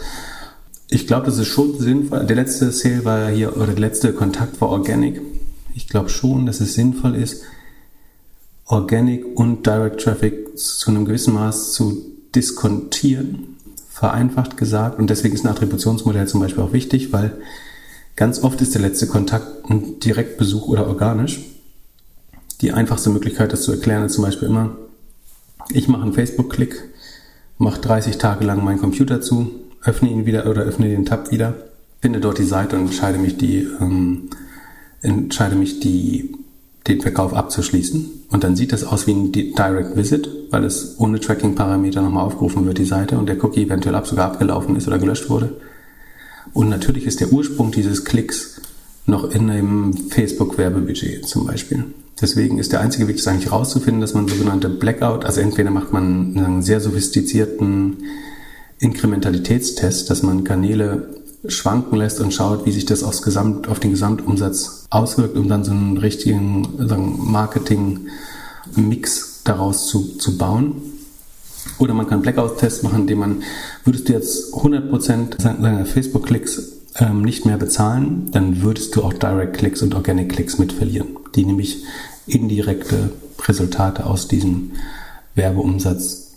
[0.89, 2.25] Ich glaube, das ist schon sinnvoll.
[2.25, 5.21] Der letzte Sale war hier, oder der letzte Kontakt war Organic.
[5.75, 7.43] Ich glaube schon, dass es sinnvoll ist,
[8.65, 13.53] Organic und Direct Traffic zu einem gewissen Maß zu diskontieren
[14.03, 14.99] vereinfacht gesagt.
[14.99, 17.31] Und deswegen ist ein Attributionsmodell zum Beispiel auch wichtig, weil
[18.15, 21.39] ganz oft ist der letzte Kontakt ein Direktbesuch oder organisch.
[22.61, 24.75] Die einfachste Möglichkeit, das zu erklären, ist zum Beispiel immer,
[25.69, 26.83] ich mache einen Facebook-Klick,
[27.57, 29.51] mache 30 Tage lang meinen Computer zu,
[29.83, 31.55] öffne ihn wieder oder öffne den Tab wieder,
[32.01, 34.29] finde dort die Seite und entscheide mich die, ähm,
[35.01, 36.35] entscheide mich die
[36.87, 38.25] den Verkauf abzuschließen.
[38.29, 42.65] Und dann sieht das aus wie ein Direct Visit, weil es ohne Tracking-Parameter nochmal aufgerufen
[42.65, 45.55] wird, die Seite, und der Cookie eventuell ab sogar abgelaufen ist oder gelöscht wurde.
[46.53, 48.61] Und natürlich ist der Ursprung dieses Klicks
[49.05, 51.85] noch in einem Facebook-Werbebudget zum Beispiel.
[52.21, 55.93] Deswegen ist der einzige Weg, das eigentlich rauszufinden, dass man sogenannte Blackout, also entweder macht
[55.93, 57.97] man einen sehr sophistizierten
[58.83, 61.07] Inkrementalitätstest, dass man Kanäle
[61.47, 65.63] schwanken lässt und schaut, wie sich das aufs Gesamt, auf den Gesamtumsatz auswirkt, um dann
[65.63, 70.81] so einen richtigen Marketing-Mix daraus zu, zu bauen.
[71.79, 73.43] Oder man kann Blackout-Tests machen, indem man,
[73.85, 79.81] würdest du jetzt 100% deiner Facebook-Klicks ähm, nicht mehr bezahlen, dann würdest du auch Direct-Klicks
[79.81, 81.83] und Organic-Klicks mit verlieren, die nämlich
[82.27, 83.11] indirekte
[83.47, 84.73] Resultate aus diesem
[85.35, 86.32] Werbeumsatz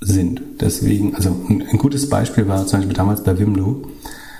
[0.00, 0.40] sind.
[0.60, 3.82] Deswegen, also ein, gutes Beispiel war zum Beispiel damals bei Wimlo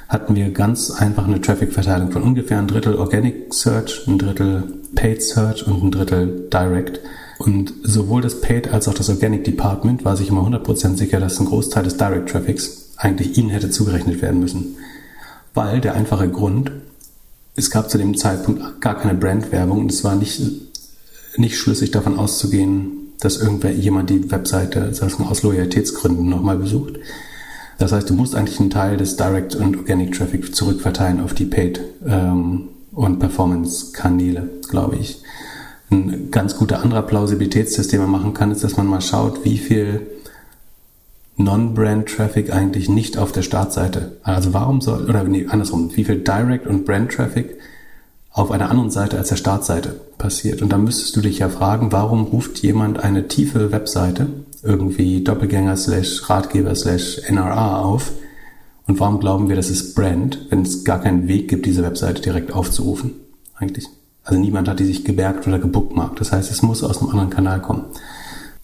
[0.09, 5.23] hatten wir ganz einfach eine Traffic-Verteilung von ungefähr ein Drittel Organic Search, ein Drittel Paid
[5.23, 7.01] Search und ein Drittel Direct.
[7.39, 11.39] Und sowohl das Paid als auch das Organic Department war sich immer 100% sicher, dass
[11.39, 14.77] ein Großteil des Direct Traffics eigentlich ihnen hätte zugerechnet werden müssen.
[15.55, 16.73] Weil der einfache Grund,
[17.55, 20.43] es gab zu dem Zeitpunkt gar keine Brandwerbung und es war nicht,
[21.37, 26.95] nicht schlüssig davon auszugehen, dass irgendwer jemand die Webseite sagen, aus Loyalitätsgründen nochmal besucht.
[27.79, 31.47] Das heißt, du musst eigentlich einen Teil des Direct und Organic Traffic zurückverteilen auf die
[31.47, 35.23] Paid ähm, und Performance-Kanäle, glaube ich.
[35.91, 39.59] Ein ganz guter anderer Plausibilitätstest, den man machen kann, ist, dass man mal schaut, wie
[39.59, 40.07] viel
[41.37, 44.17] Non-Brand-Traffic eigentlich nicht auf der Startseite.
[44.23, 47.59] Also warum soll, oder nee, andersrum, wie viel Direct- und Brand-Traffic
[48.33, 50.63] auf einer anderen Seite als der Startseite passiert.
[50.63, 54.29] Und da müsstest du dich ja fragen, warum ruft jemand eine tiefe Webseite,
[54.63, 58.13] irgendwie Doppelgänger slash Ratgeber slash NRA auf
[58.91, 62.23] und warum glauben wir, das ist Brand, wenn es gar keinen Weg gibt, diese Webseite
[62.23, 63.13] direkt aufzurufen?
[63.55, 63.87] Eigentlich.
[64.25, 66.21] Also niemand hat die sich gebergt oder gebookmarkt.
[66.21, 67.85] Das heißt, es muss aus einem anderen Kanal kommen.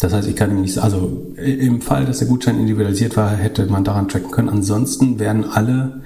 [0.01, 3.67] Das heißt, ich kann ihm nicht, also im Fall, dass der Gutschein individualisiert war, hätte
[3.67, 4.49] man daran tracken können.
[4.49, 6.03] Ansonsten werden alle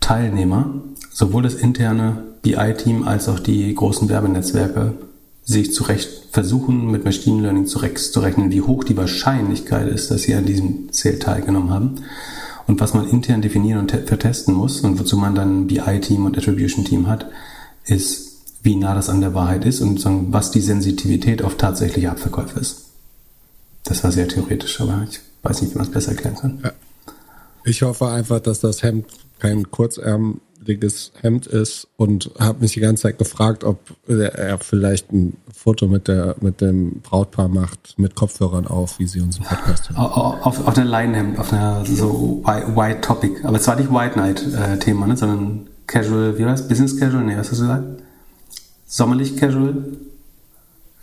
[0.00, 4.94] Teilnehmer, sowohl das interne BI-Team als auch die großen Werbenetzwerke,
[5.42, 10.46] sich zurecht versuchen, mit Machine Learning zurechnen, wie hoch die Wahrscheinlichkeit ist, dass sie an
[10.46, 11.96] diesem Sale teilgenommen haben.
[12.66, 17.08] Und was man intern definieren und vertesten muss und wozu man dann BI-Team und Attribution-Team
[17.08, 17.26] hat,
[17.84, 20.02] ist, wie nah das an der Wahrheit ist und
[20.32, 22.86] was die Sensitivität auf tatsächliche Abverkäufe ist.
[23.84, 26.70] Das war sehr theoretisch, aber ich weiß nicht, wie man es besser erklären kann.
[27.64, 29.06] Ich hoffe einfach, dass das Hemd
[29.38, 29.70] kein
[30.64, 35.86] kurzärmeliges Hemd ist und habe mich die ganze Zeit gefragt, ob er vielleicht ein Foto
[35.86, 39.98] mit der mit dem Brautpaar macht mit Kopfhörern auf, wie sie unseren Podcast hören.
[39.98, 43.40] Auf, auf, einer Leinenhemd, auf einer so White Topic.
[43.44, 47.24] Aber es war nicht White Night äh, Thema, ne, sondern Casual, wie heißt Business Casual?
[47.24, 48.02] Nee, was hast du gesagt?
[48.86, 49.84] Sommerlich Casual?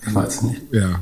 [0.05, 0.61] Ich weiß nicht.
[0.71, 0.99] Ja.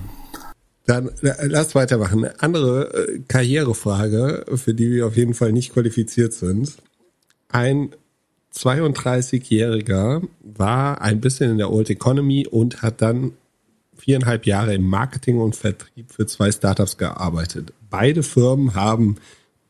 [0.85, 2.25] Dann lass weitermachen.
[2.25, 6.77] Eine andere äh, Karrierefrage, für die wir auf jeden Fall nicht qualifiziert sind.
[7.47, 7.91] Ein
[8.59, 13.31] 32-Jähriger war ein bisschen in der Old Economy und hat dann
[13.95, 17.73] viereinhalb Jahre im Marketing und Vertrieb für zwei Startups gearbeitet.
[17.89, 19.15] Beide Firmen haben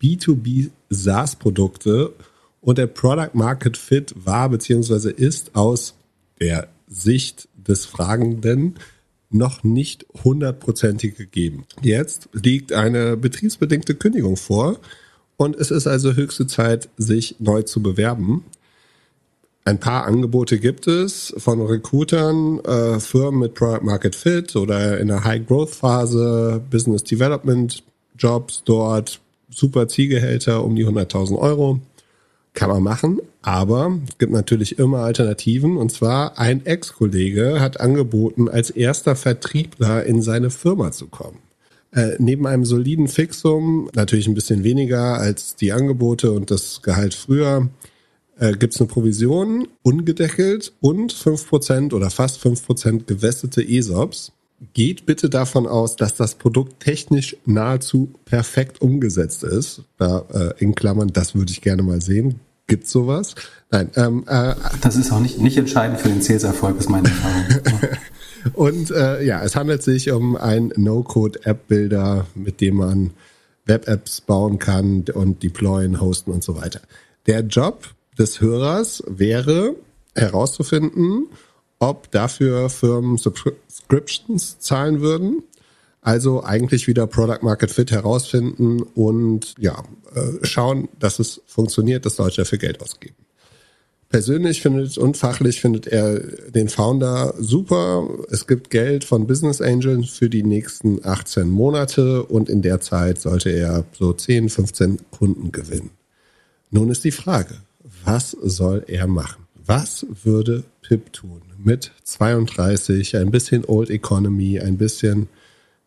[0.02, 2.13] B2B SaaS-Produkte
[2.62, 5.12] und der Product Market Fit war bzw.
[5.12, 5.95] ist aus
[6.39, 8.75] der Sicht des Fragenden
[9.30, 11.65] noch nicht hundertprozentig gegeben.
[11.82, 14.80] Jetzt liegt eine betriebsbedingte Kündigung vor
[15.38, 18.43] und es ist also höchste Zeit, sich neu zu bewerben.
[19.69, 25.10] Ein paar Angebote gibt es von Recruitern, äh, Firmen mit Product Market Fit oder in
[25.10, 27.84] der High Growth Phase, Business Development
[28.17, 29.19] Jobs dort,
[29.51, 31.79] super Zielgehälter um die 100.000 Euro.
[32.55, 35.77] Kann man machen, aber es gibt natürlich immer Alternativen.
[35.77, 41.38] Und zwar ein Ex-Kollege hat angeboten, als erster Vertriebler in seine Firma zu kommen.
[41.91, 47.13] Äh, neben einem soliden Fixum, natürlich ein bisschen weniger als die Angebote und das Gehalt
[47.13, 47.69] früher,
[48.39, 54.32] äh, gibt es eine Provision, ungedeckelt und 5% oder fast 5% gewässerte ESOPs.
[54.73, 59.84] Geht bitte davon aus, dass das Produkt technisch nahezu perfekt umgesetzt ist.
[59.97, 62.41] Da äh, in Klammern, das würde ich gerne mal sehen.
[62.67, 63.36] Gibt's sowas?
[63.71, 63.89] Nein.
[63.95, 67.45] Ähm, äh, das ist auch nicht, nicht entscheidend für den Sales-Erfolg, ist meine Erfahrung.
[68.54, 73.12] Und äh, ja, es handelt sich um einen No-Code-App-Builder, mit dem man
[73.65, 76.80] Web-Apps bauen kann und deployen, hosten und so weiter.
[77.28, 79.75] Der Job des Hörers wäre
[80.15, 81.27] herauszufinden,
[81.79, 85.43] ob dafür Firmen Subscriptions zahlen würden.
[86.01, 92.17] Also eigentlich wieder Product Market Fit herausfinden und ja, äh, schauen, dass es funktioniert, dass
[92.17, 93.15] Leute dafür Geld ausgeben.
[94.10, 98.10] Persönlich findet und fachlich findet er den Founder super.
[98.32, 103.19] Es gibt Geld von Business Angels für die nächsten 18 Monate und in der Zeit
[103.21, 105.91] sollte er so 10, 15 Kunden gewinnen.
[106.71, 107.55] Nun ist die Frage,
[108.03, 109.45] was soll er machen?
[109.65, 115.27] Was würde Pip tun mit 32, ein bisschen Old Economy, ein bisschen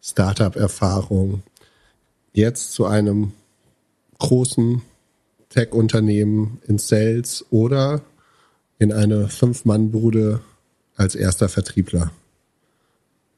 [0.01, 1.43] Startup-Erfahrung,
[2.33, 3.33] jetzt zu einem
[4.19, 4.83] großen
[5.49, 8.03] Tech-Unternehmen in Sales oder
[8.79, 10.41] in eine Fünf-Mann-Bude
[10.97, 12.11] als erster Vertriebler.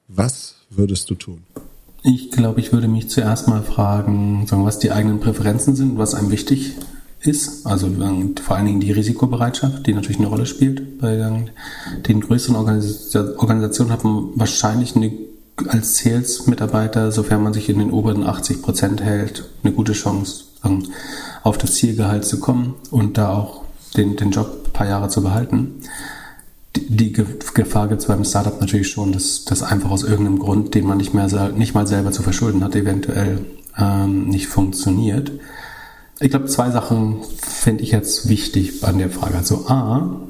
[0.08, 1.44] Was würdest du tun?
[2.02, 6.30] Ich glaube, ich würde mich zuerst mal fragen, was die eigenen Präferenzen sind, was einem
[6.30, 6.74] wichtig
[7.26, 7.66] ist.
[7.66, 7.90] Also
[8.42, 10.98] vor allen Dingen die Risikobereitschaft, die natürlich eine Rolle spielt.
[11.00, 11.46] Bei
[12.06, 15.12] den größeren Organisationen hat man wahrscheinlich eine,
[15.68, 20.44] als Sales-Mitarbeiter, sofern man sich in den oberen 80 Prozent hält, eine gute Chance,
[21.42, 23.62] auf das Zielgehalt zu kommen und da auch
[23.96, 25.82] den, den Job ein paar Jahre zu behalten.
[26.74, 30.86] die, Gefahr gibt es beim Startup natürlich schon, dass das einfach aus irgendeinem Grund, den
[30.86, 33.44] man nicht mehr nicht mal selber zu verschulden hat, eventuell
[33.78, 35.30] ähm, nicht funktioniert.
[36.20, 39.36] Ich glaube, zwei Sachen finde ich jetzt wichtig an der Frage.
[39.36, 40.20] Also A,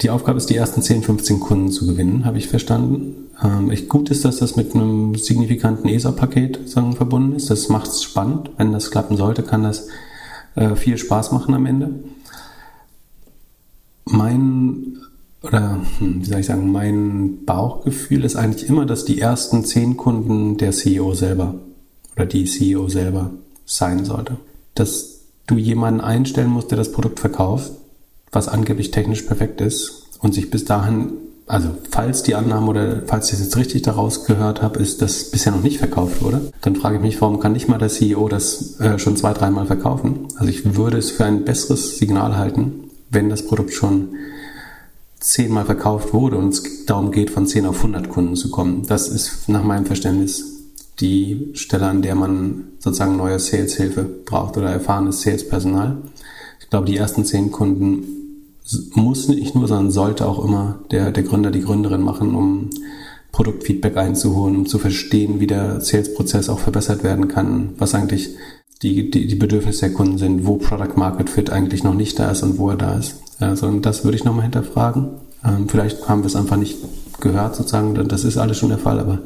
[0.00, 3.28] die Aufgabe ist, die ersten 10, 15 Kunden zu gewinnen, habe ich verstanden.
[3.42, 7.50] Ähm, gut ist, dass das mit einem signifikanten ESA-Paket verbunden ist.
[7.50, 8.50] Das macht es spannend.
[8.56, 9.88] Wenn das klappen sollte, kann das
[10.56, 11.90] äh, viel Spaß machen am Ende.
[14.04, 14.98] Mein
[15.42, 19.96] oder hm, wie soll ich sagen, mein Bauchgefühl ist eigentlich immer, dass die ersten zehn
[19.96, 21.54] Kunden der CEO selber
[22.16, 23.30] oder die CEO selber
[23.64, 24.38] sein sollte.
[24.78, 27.72] Dass du jemanden einstellen musst, der das Produkt verkauft,
[28.30, 31.12] was angeblich technisch perfekt ist und sich bis dahin,
[31.46, 35.30] also falls die Annahme oder falls ich es jetzt richtig daraus gehört habe, ist, dass
[35.30, 38.28] bisher noch nicht verkauft wurde, dann frage ich mich, warum kann nicht mal der CEO
[38.28, 40.28] das äh, schon zwei, dreimal verkaufen?
[40.36, 44.10] Also ich würde es für ein besseres Signal halten, wenn das Produkt schon
[45.18, 48.86] zehnmal verkauft wurde und es darum geht, von 10 auf 100 Kunden zu kommen.
[48.86, 50.57] Das ist nach meinem Verständnis
[51.00, 55.98] die Stelle, an der man sozusagen neue Saleshilfe braucht oder erfahrenes Salespersonal.
[56.60, 58.04] Ich glaube, die ersten 10 Kunden
[58.92, 62.70] muss nicht nur, sondern sollte auch immer der, der Gründer, die Gründerin machen, um
[63.32, 68.30] Produktfeedback einzuholen, um zu verstehen, wie der Sales-Prozess auch verbessert werden kann, was eigentlich
[68.82, 72.30] die, die, die Bedürfnisse der Kunden sind, wo Product Market Fit eigentlich noch nicht da
[72.30, 73.16] ist und wo er da ist.
[73.38, 75.08] Also das würde ich nochmal hinterfragen.
[75.44, 76.76] Ähm, vielleicht haben wir es einfach nicht
[77.20, 79.20] gehört sozusagen, das ist alles schon der Fall, aber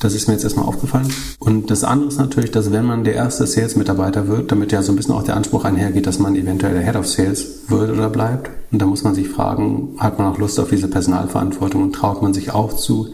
[0.00, 1.08] das ist mir jetzt erstmal aufgefallen.
[1.38, 4.92] Und das andere ist natürlich, dass wenn man der erste Sales-Mitarbeiter wird, damit ja so
[4.92, 8.10] ein bisschen auch der Anspruch einhergeht, dass man eventuell der Head of Sales wird oder
[8.10, 8.50] bleibt.
[8.70, 12.22] Und da muss man sich fragen, hat man auch Lust auf diese Personalverantwortung und traut
[12.22, 13.08] man sich auch zu,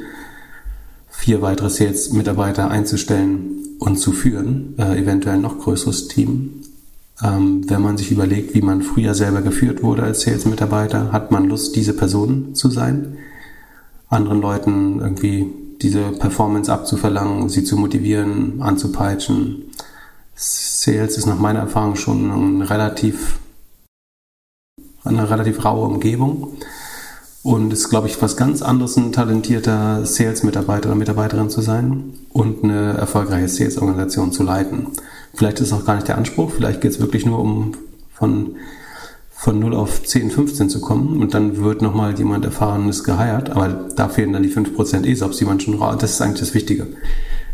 [1.22, 6.62] vier weitere Sales-Mitarbeiter einzustellen und zu führen, äh, eventuell noch größeres Team.
[7.22, 11.48] Ähm, wenn man sich überlegt, wie man früher selber geführt wurde als Sales-Mitarbeiter, hat man
[11.48, 13.18] Lust, diese Person zu sein,
[14.08, 15.46] anderen Leuten irgendwie
[15.82, 19.70] diese Performance abzuverlangen, sie zu motivieren, anzupeitschen.
[20.34, 23.38] Sales ist nach meiner Erfahrung schon ein relativ,
[25.04, 26.56] eine relativ raue Umgebung.
[27.42, 32.14] Und es ist, glaube ich, was ganz anderes, ein talentierter Sales-Mitarbeiter oder Mitarbeiterin zu sein
[32.32, 34.86] und eine erfolgreiche Sales-Organisation zu leiten.
[35.34, 37.72] Vielleicht ist es auch gar nicht der Anspruch, vielleicht geht es wirklich nur um
[38.12, 38.56] von,
[39.42, 43.88] von 0 auf 10, 15 zu kommen und dann wird nochmal jemand Erfahrenes geheiert, aber
[43.96, 46.86] da fehlen dann die 5% ESOPs, die man schon, das ist eigentlich das Wichtige.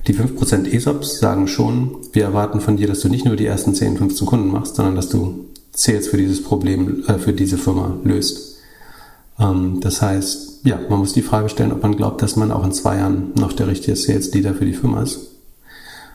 [0.06, 3.74] Die 5% ESOPs sagen schon, wir erwarten von dir, dass du nicht nur die ersten
[3.74, 7.96] 10, 15 Kunden machst, sondern dass du Sales für dieses Problem, äh, für diese Firma
[8.04, 8.58] löst.
[9.40, 12.66] Ähm, das heißt, ja, man muss die Frage stellen, ob man glaubt, dass man auch
[12.66, 15.20] in zwei Jahren noch der richtige Sales Leader für die Firma ist.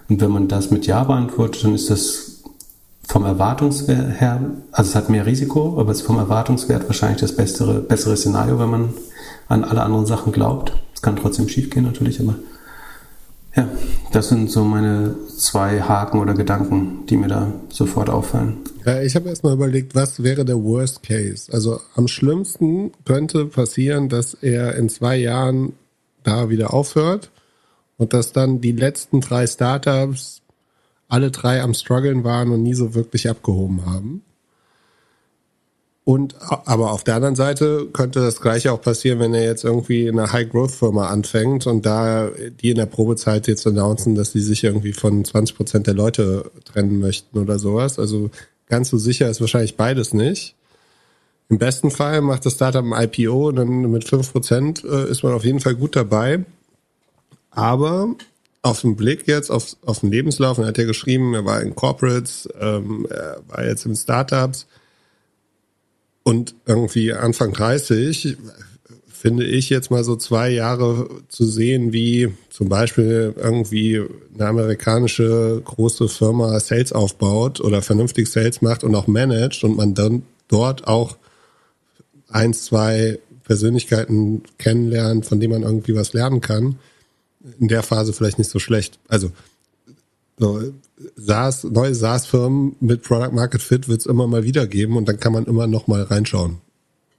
[0.08, 2.33] Und wenn man das mit Ja beantwortet, dann ist das
[3.08, 4.42] vom Erwartungswert her,
[4.72, 8.60] also es hat mehr Risiko, aber es ist vom Erwartungswert wahrscheinlich das bessere, bessere Szenario,
[8.60, 8.94] wenn man
[9.48, 10.74] an alle anderen Sachen glaubt.
[10.94, 12.36] Es kann trotzdem schiefgehen natürlich, aber
[13.56, 13.68] ja,
[14.12, 18.58] das sind so meine zwei Haken oder Gedanken, die mir da sofort auffallen.
[18.86, 21.54] Ja, ich habe erstmal überlegt, was wäre der Worst Case?
[21.54, 25.74] Also am schlimmsten könnte passieren, dass er in zwei Jahren
[26.24, 27.30] da wieder aufhört
[27.98, 30.42] und dass dann die letzten drei Startups
[31.14, 34.24] alle drei am struggeln waren und nie so wirklich abgehoben haben.
[36.06, 40.08] Und aber auf der anderen Seite könnte das gleiche auch passieren, wenn er jetzt irgendwie
[40.08, 42.30] in einer High-Growth-Firma anfängt und da
[42.62, 46.50] die in der Probezeit jetzt announcen, dass sie sich irgendwie von 20 Prozent der Leute
[46.66, 48.00] trennen möchten oder sowas.
[48.00, 48.32] Also
[48.68, 50.56] ganz so sicher ist wahrscheinlich beides nicht.
[51.48, 55.24] Im besten Fall macht das Startup ein IPO und dann mit 5 Prozent äh, ist
[55.24, 56.44] man auf jeden Fall gut dabei.
[57.52, 58.16] Aber
[58.64, 61.76] auf den Blick jetzt, auf, auf den Lebenslauf, er hat ja geschrieben, er war in
[61.76, 64.66] Corporates, ähm, er war jetzt in Startups,
[66.24, 68.38] und irgendwie Anfang 30
[69.08, 74.02] finde ich jetzt mal so zwei Jahre zu sehen, wie zum Beispiel irgendwie
[74.34, 79.94] eine amerikanische große Firma Sales aufbaut oder vernünftig Sales macht und auch managt und man
[79.94, 81.18] dann dort auch
[82.30, 86.80] eins, zwei Persönlichkeiten kennenlernt, von denen man irgendwie was lernen kann.
[87.60, 89.00] In der Phase vielleicht nicht so schlecht.
[89.08, 89.32] Also
[90.38, 90.62] so,
[91.16, 95.20] SaaS, neue SaaS-Firmen mit Product Market Fit wird es immer mal wieder geben und dann
[95.20, 96.58] kann man immer noch mal reinschauen.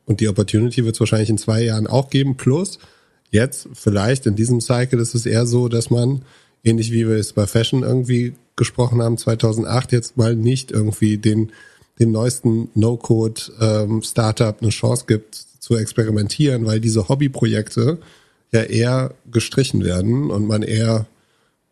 [0.06, 2.36] Und die Opportunity wird es wahrscheinlich in zwei Jahren auch geben.
[2.36, 2.78] Plus,
[3.30, 6.22] jetzt vielleicht in diesem Cycle ist es eher so, dass man,
[6.62, 11.52] ähnlich wie wir es bei Fashion irgendwie gesprochen haben, 2008 jetzt mal nicht irgendwie den,
[11.98, 17.98] den neuesten No-Code-Startup ähm, eine Chance gibt zu experimentieren, weil diese Hobbyprojekte
[18.54, 21.06] ja eher gestrichen werden und man eher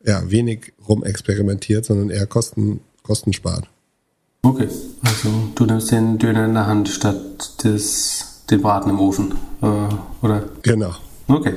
[0.04, 3.68] ja, wenig rumexperimentiert, sondern eher Kosten, Kosten spart.
[4.42, 4.68] Okay,
[5.02, 9.66] also du nimmst den Döner in der Hand statt des, den Braten im Ofen, äh,
[10.20, 10.44] oder?
[10.62, 10.94] Genau.
[11.28, 11.54] Okay.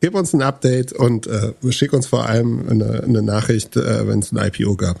[0.00, 4.20] Gib uns ein Update und äh, schick uns vor allem eine, eine Nachricht, äh, wenn
[4.20, 5.00] es ein IPO gab.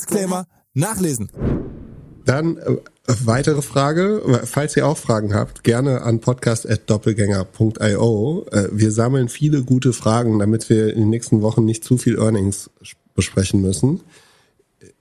[0.00, 1.30] Disclaimer nachlesen.
[2.24, 2.76] Dann äh,
[3.06, 8.46] weitere Frage, falls ihr auch Fragen habt, gerne an podcast.doppelgänger.io.
[8.50, 12.18] Äh, wir sammeln viele gute Fragen, damit wir in den nächsten Wochen nicht zu viel
[12.18, 12.70] Earnings
[13.14, 14.00] besprechen müssen.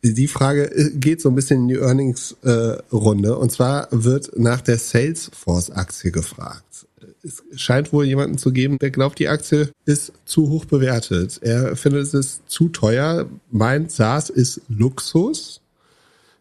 [0.04, 3.30] Die Frage äh, geht so ein bisschen in die Earnings-Runde.
[3.30, 6.88] Äh, und zwar wird nach der Salesforce-Aktie gefragt.
[7.24, 11.40] Es scheint wohl jemanden zu geben, der glaubt, die Aktie ist zu hoch bewertet.
[11.42, 15.62] Er findet es zu teuer, meint, SaaS ist Luxus.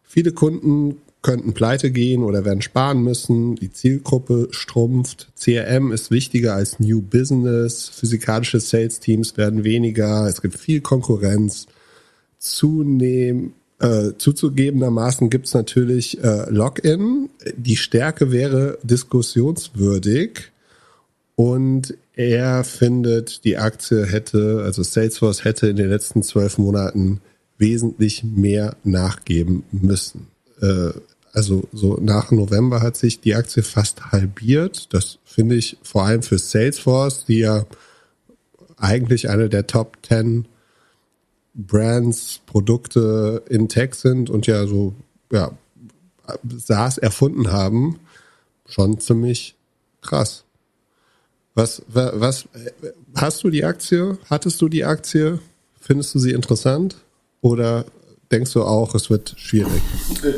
[0.03, 3.55] Viele Kunden könnten pleite gehen oder werden sparen müssen.
[3.55, 5.27] Die Zielgruppe strumpft.
[5.37, 7.89] CRM ist wichtiger als New Business.
[7.89, 10.27] Physikalische Sales Teams werden weniger.
[10.27, 11.67] Es gibt viel Konkurrenz.
[12.37, 17.29] Zunehm, äh, zuzugegebenermaßen gibt es natürlich äh, Login.
[17.57, 20.51] Die Stärke wäre diskussionswürdig.
[21.39, 27.21] Und er findet, die Aktie hätte, also Salesforce hätte in den letzten zwölf Monaten
[27.57, 30.27] wesentlich mehr nachgeben müssen.
[30.61, 30.89] Äh,
[31.31, 34.93] also so nach November hat sich die Aktie fast halbiert.
[34.93, 37.65] Das finde ich vor allem für Salesforce, die ja
[38.75, 40.45] eigentlich eine der Top 10
[41.53, 44.93] Brands, Produkte in Tech sind und ja so,
[45.31, 45.53] ja,
[46.49, 47.97] SaaS erfunden haben,
[48.67, 49.55] schon ziemlich
[50.01, 50.43] krass.
[51.55, 52.45] Was, was,
[53.15, 54.17] hast du die Aktie?
[54.29, 55.39] Hattest du die Aktie?
[55.79, 56.95] Findest du sie interessant?
[57.41, 57.85] Oder
[58.31, 59.81] denkst du auch, es wird schwierig?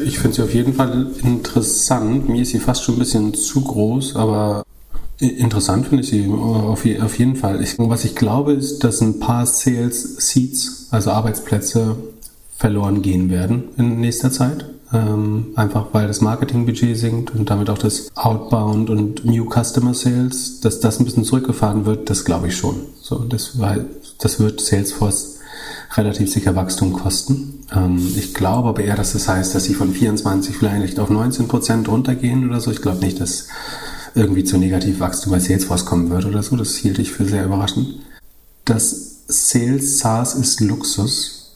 [0.05, 2.29] Ich finde sie auf jeden Fall interessant.
[2.29, 4.63] Mir ist sie fast schon ein bisschen zu groß, aber
[5.19, 7.61] interessant finde ich sie auf, jeden Fall.
[7.61, 11.95] Ich, was ich glaube, ist, dass ein paar Sales Seats, also Arbeitsplätze,
[12.57, 14.65] verloren gehen werden in nächster Zeit.
[14.93, 20.59] Ähm, einfach weil das Marketingbudget sinkt und damit auch das Outbound und New Customer Sales,
[20.59, 22.75] dass das ein bisschen zurückgefahren wird, das glaube ich schon.
[23.01, 23.85] So, das, weil,
[24.19, 25.39] das wird Salesforce
[25.95, 27.65] relativ sicher Wachstum kosten.
[27.73, 31.47] Ähm, ich glaube aber eher, dass das heißt, dass sie von 24 vielleicht auf 19
[31.47, 32.71] Prozent runtergehen oder so.
[32.71, 33.47] Ich glaube nicht, dass
[34.13, 36.55] irgendwie zu Negativwachstum bei Salesforce kommen wird oder so.
[36.55, 37.99] Das hielt ich für sehr überraschend.
[38.65, 41.55] Das Sales SaaS ist Luxus.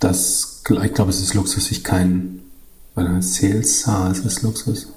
[0.00, 2.40] Das, ich glaube, es ist Luxus, sich kein,
[2.96, 4.88] weil Sales SaaS ist Luxus.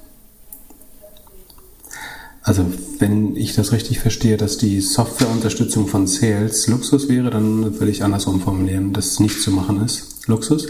[2.41, 2.65] Also
[2.97, 8.03] wenn ich das richtig verstehe, dass die Softwareunterstützung von Sales Luxus wäre, dann würde ich
[8.03, 10.27] andersrum formulieren, dass es nicht zu machen ist.
[10.27, 10.67] Luxus.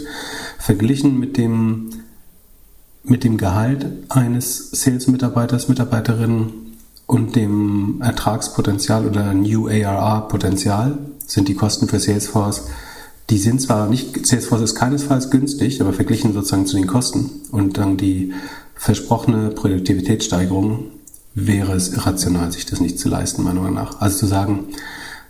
[0.58, 1.90] Verglichen mit dem,
[3.04, 6.52] mit dem Gehalt eines Sales-Mitarbeiters, Mitarbeiterin
[7.06, 12.64] und dem Ertragspotenzial oder New ARR-Potenzial sind die Kosten für Salesforce,
[13.30, 17.78] die sind zwar nicht, Salesforce ist keinesfalls günstig, aber verglichen sozusagen zu den Kosten und
[17.78, 18.32] dann die
[18.74, 20.90] versprochene Produktivitätssteigerung
[21.34, 24.00] wäre es irrational, sich das nicht zu leisten, meiner Meinung nach.
[24.00, 24.64] Also zu sagen,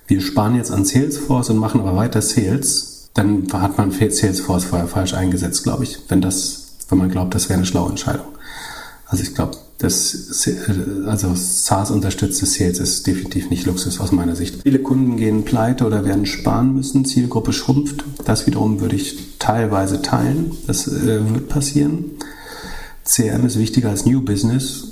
[0.07, 4.88] wir sparen jetzt an Salesforce und machen aber weiter Sales, dann hat man Salesforce vorher
[4.88, 8.26] falsch eingesetzt, glaube ich, wenn das, wenn man glaubt, das wäre eine schlaue Entscheidung.
[9.07, 10.49] Also ich glaube, das,
[11.07, 14.62] also SaaS unterstützte Sales ist definitiv nicht Luxus aus meiner Sicht.
[14.62, 18.05] Viele Kunden gehen pleite oder werden sparen müssen, Zielgruppe schrumpft.
[18.24, 20.53] Das wiederum würde ich teilweise teilen.
[20.66, 22.12] Das äh, wird passieren.
[23.05, 24.91] CRM ist wichtiger als New Business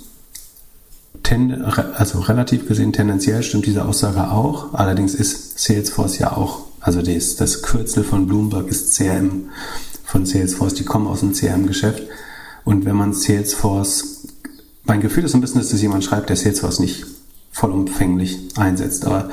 [1.28, 4.72] ten, also relativ gesehen tendenziell stimmt diese Aussage auch.
[4.72, 9.50] Allerdings ist Salesforce ja auch, also das, das Kürzel von Bloomberg ist CRM
[10.04, 10.74] von Salesforce.
[10.74, 12.02] Die kommen aus dem CRM-Geschäft.
[12.64, 14.17] Und wenn man Salesforce,
[14.88, 17.06] mein Gefühl ist ein bisschen, dass das jemand schreibt, der Salesforce nicht
[17.52, 19.04] vollumfänglich einsetzt.
[19.04, 19.30] Aber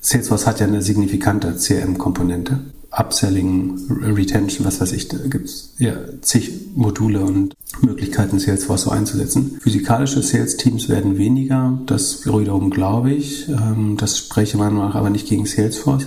[0.00, 2.60] Salesforce hat ja eine signifikante CRM-Komponente.
[2.90, 5.92] Upselling, Retention, was weiß ich, da gibt es ja
[6.22, 9.58] zig Module und Möglichkeiten, Salesforce so einzusetzen.
[9.60, 13.48] Physikalische Sales-Teams werden weniger, das wiederum glaube ich.
[13.48, 16.06] Ähm, das spreche meiner Meinung nach aber nicht gegen Salesforce.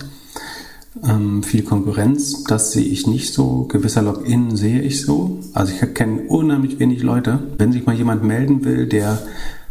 [1.04, 3.66] Ähm, viel Konkurrenz, das sehe ich nicht so.
[3.68, 5.40] Gewisser Login sehe ich so.
[5.52, 7.40] Also ich kenne unheimlich wenig Leute.
[7.58, 9.20] Wenn sich mal jemand melden will, der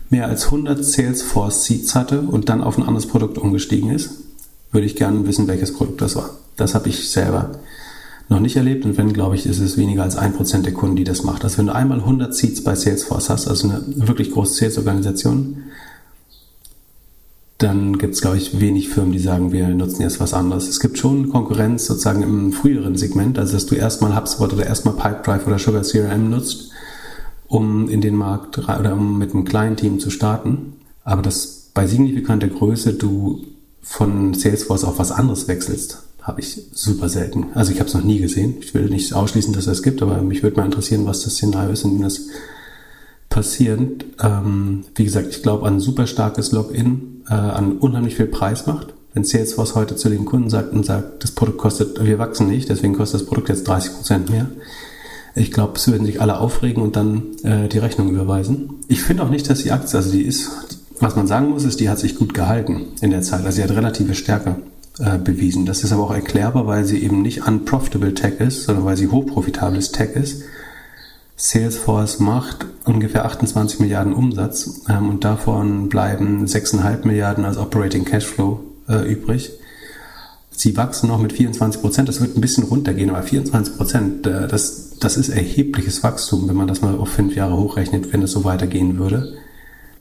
[0.10, 4.12] mehr als 100 Salesforce Seats hatte und dann auf ein anderes Produkt umgestiegen ist,
[4.72, 6.32] würde ich gerne wissen, welches Produkt das war.
[6.58, 7.52] Das habe ich selber
[8.28, 10.96] noch nicht erlebt und wenn, glaube ich, ist es weniger als ein Prozent der Kunden,
[10.96, 11.44] die das macht.
[11.44, 15.64] Also wenn du einmal 100 Seats bei Salesforce hast, also eine wirklich große Sales-Organisation,
[17.62, 20.68] dann gibt es, glaube ich, wenig Firmen, die sagen, wir nutzen jetzt was anderes.
[20.68, 24.96] Es gibt schon Konkurrenz sozusagen im früheren Segment, also dass du erstmal HubSpot oder erstmal
[24.96, 26.72] Pipedrive oder Sugar CRM nutzt,
[27.48, 30.74] um in den Markt oder um mit einem kleinen Team zu starten.
[31.04, 33.46] Aber dass bei signifikanter Größe du
[33.82, 37.48] von Salesforce auf was anderes wechselst, habe ich super selten.
[37.54, 38.56] Also ich habe es noch nie gesehen.
[38.62, 41.34] Ich will nicht ausschließen, dass es das gibt, aber mich würde mal interessieren, was das
[41.34, 42.22] Szenario ist, in dem das
[43.32, 44.06] passiert.
[44.22, 48.94] Ähm, wie gesagt, ich glaube an super starkes Login, äh, an unheimlich viel Preismacht.
[49.14, 52.70] Wenn Salesforce heute zu den Kunden sagt und sagt, das Produkt kostet, wir wachsen nicht,
[52.70, 54.48] deswegen kostet das Produkt jetzt 30 Prozent mehr.
[55.34, 58.76] Ich glaube, es würden sich alle aufregen und dann äh, die Rechnung überweisen.
[58.88, 60.50] Ich finde auch nicht, dass die Aktie, also die ist,
[61.00, 63.46] was man sagen muss, ist, die hat sich gut gehalten in der Zeit.
[63.46, 64.58] Also sie hat relative Stärke
[65.00, 65.66] äh, bewiesen.
[65.66, 69.08] Das ist aber auch erklärbar, weil sie eben nicht unprofitable Tech ist, sondern weil sie
[69.08, 70.44] hochprofitables Tech ist.
[71.42, 78.60] Salesforce macht ungefähr 28 Milliarden Umsatz ähm, und davon bleiben 6,5 Milliarden als Operating Cashflow
[78.88, 79.52] äh, übrig.
[80.52, 82.10] Sie wachsen noch mit 24 Prozent.
[82.10, 86.56] Das wird ein bisschen runtergehen, aber 24 Prozent, äh, das, das ist erhebliches Wachstum, wenn
[86.56, 89.34] man das mal auf fünf Jahre hochrechnet, wenn es so weitergehen würde.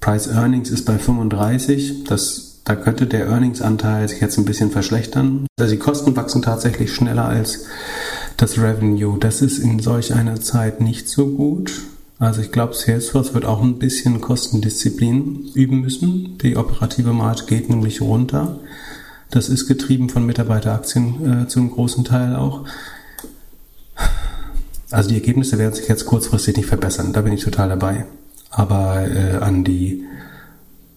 [0.00, 2.04] Price Earnings ist bei 35.
[2.04, 5.46] Das, da könnte der Earnings-Anteil sich jetzt ein bisschen verschlechtern.
[5.58, 7.64] Also die Kosten wachsen tatsächlich schneller als
[8.40, 9.18] das Revenue.
[9.18, 11.82] Das ist in solch einer Zeit nicht so gut.
[12.18, 16.38] Also ich glaube, Salesforce wird auch ein bisschen Kostendisziplin üben müssen.
[16.38, 18.58] Die operative Marge geht nämlich runter.
[19.30, 22.64] Das ist getrieben von Mitarbeiteraktien äh, zum großen Teil auch.
[24.90, 28.06] Also die Ergebnisse werden sich jetzt kurzfristig nicht verbessern, da bin ich total dabei.
[28.50, 30.04] Aber äh, an die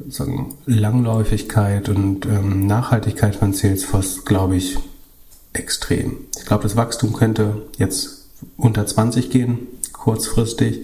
[0.09, 4.79] sagen, Langläufigkeit und ähm, Nachhaltigkeit von Salesforce glaube ich
[5.53, 6.17] extrem.
[6.37, 8.25] Ich glaube, das Wachstum könnte jetzt
[8.57, 10.81] unter 20 gehen, kurzfristig.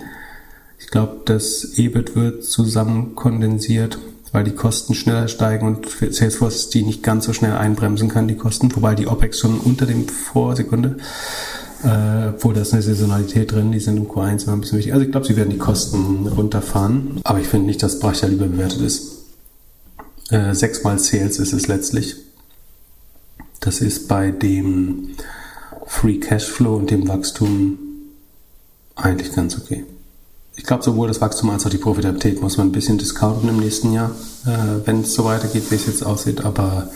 [0.80, 3.99] Ich glaube, das EBIT wird zusammen kondensiert,
[4.32, 8.36] weil die Kosten schneller steigen und Salesforce die nicht ganz so schnell einbremsen kann, die
[8.36, 10.97] Kosten, wobei die OPEX schon unter dem Vorsekunde,
[11.84, 14.93] äh, obwohl da ist eine Saisonalität drin, die sind im Q1 immer ein bisschen wichtig.
[14.93, 18.47] Also ich glaube, sie werden die Kosten runterfahren, aber ich finde nicht, dass Brachia lieber
[18.47, 19.17] bewertet ist.
[20.30, 22.15] Äh, sechsmal Sales ist es letztlich.
[23.60, 25.16] Das ist bei dem
[25.86, 27.78] Free Cashflow und dem Wachstum
[28.95, 29.86] eigentlich ganz okay.
[30.55, 33.60] Ich glaube, sowohl das Wachstum als auch die Profitabilität muss man ein bisschen discounten im
[33.60, 34.12] nächsten Jahr,
[34.45, 36.43] äh, wenn es so weitergeht, wie es jetzt aussieht.
[36.43, 36.89] Aber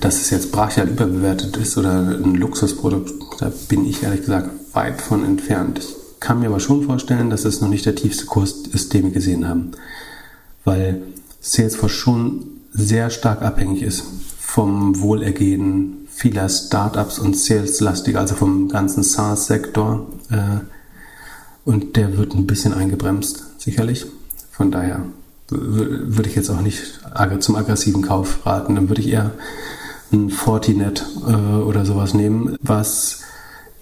[0.00, 5.00] dass es jetzt brachial überbewertet ist oder ein Luxusprodukt, da bin ich ehrlich gesagt weit
[5.00, 5.78] von entfernt.
[5.78, 9.04] Ich kann mir aber schon vorstellen, dass es noch nicht der tiefste Kurs ist, den
[9.04, 9.72] wir gesehen haben.
[10.64, 11.02] Weil
[11.40, 14.04] Salesforce schon sehr stark abhängig ist
[14.38, 20.06] vom Wohlergehen vieler Startups und Sales-lastig, also vom ganzen SaaS-Sektor.
[20.30, 20.64] Äh,
[21.66, 24.06] und der wird ein bisschen eingebremst, sicherlich.
[24.50, 25.02] Von daher
[25.50, 27.00] würde ich jetzt auch nicht
[27.40, 28.74] zum aggressiven Kauf raten.
[28.74, 29.32] Dann würde ich eher
[30.10, 33.20] ein Fortinet äh, oder sowas nehmen, was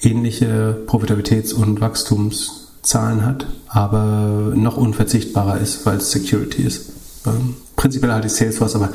[0.01, 6.91] ähnliche Profitabilitäts- und Wachstumszahlen hat, aber noch unverzichtbarer ist, weil es Security ist.
[7.27, 8.91] Ähm, prinzipiell halte ich Salesforce aber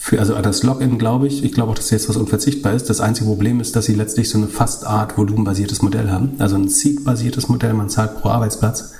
[0.00, 2.88] für, also das Login glaube ich, ich glaube auch, dass jetzt was unverzichtbar ist.
[2.88, 6.36] Das einzige Problem ist, dass sie letztlich so eine fast Art volumenbasiertes Modell haben.
[6.38, 8.94] Also ein Seed-basiertes Modell, man zahlt pro Arbeitsplatz.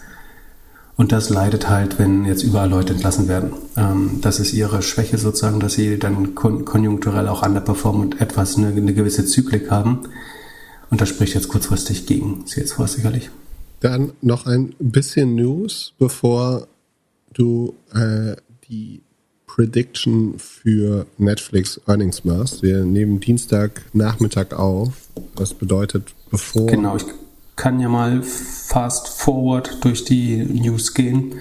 [0.96, 3.53] Und das leidet halt, wenn jetzt überall Leute entlassen werden.
[3.76, 8.57] Ähm, das ist ihre Schwäche sozusagen, dass sie dann kon konjunkturell auch underperformen und etwas,
[8.57, 10.01] eine, eine gewisse Zyklik haben.
[10.90, 13.30] Und das spricht jetzt kurzfristig gegen Salesforce sicherlich.
[13.78, 16.66] Dann noch ein bisschen News, bevor
[17.32, 18.34] du äh,
[18.68, 19.03] die
[19.49, 22.62] Prediction für Netflix Earnings machst.
[22.62, 24.92] Wir nehmen Dienstag Nachmittag auf.
[25.34, 26.66] Das bedeutet, bevor.
[26.66, 27.05] Genau, ich
[27.57, 31.34] kann ja mal fast forward durch die News gehen.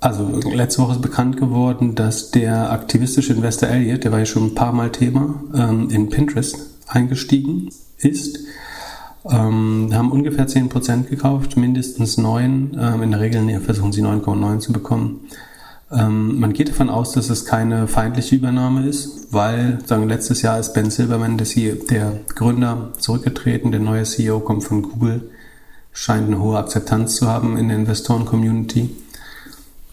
[0.00, 4.46] Also letzte Woche ist bekannt geworden, dass der aktivistische Investor Elliott, der war ja schon
[4.46, 8.40] ein paar Mal Thema, ähm, in Pinterest eingestiegen ist.
[9.28, 12.76] Ähm, haben ungefähr 10% gekauft, mindestens 9.
[12.78, 15.28] Ähm, in der Regel versuchen sie 9,9 zu bekommen.
[15.92, 20.58] Ähm, man geht davon aus, dass es keine feindliche Übernahme ist, weil sagen, letztes Jahr
[20.58, 23.70] ist Ben Silverman, der, CEO, der Gründer, zurückgetreten.
[23.70, 25.30] Der neue CEO kommt von Google,
[25.92, 28.90] scheint eine hohe Akzeptanz zu haben in der Investoren-Community.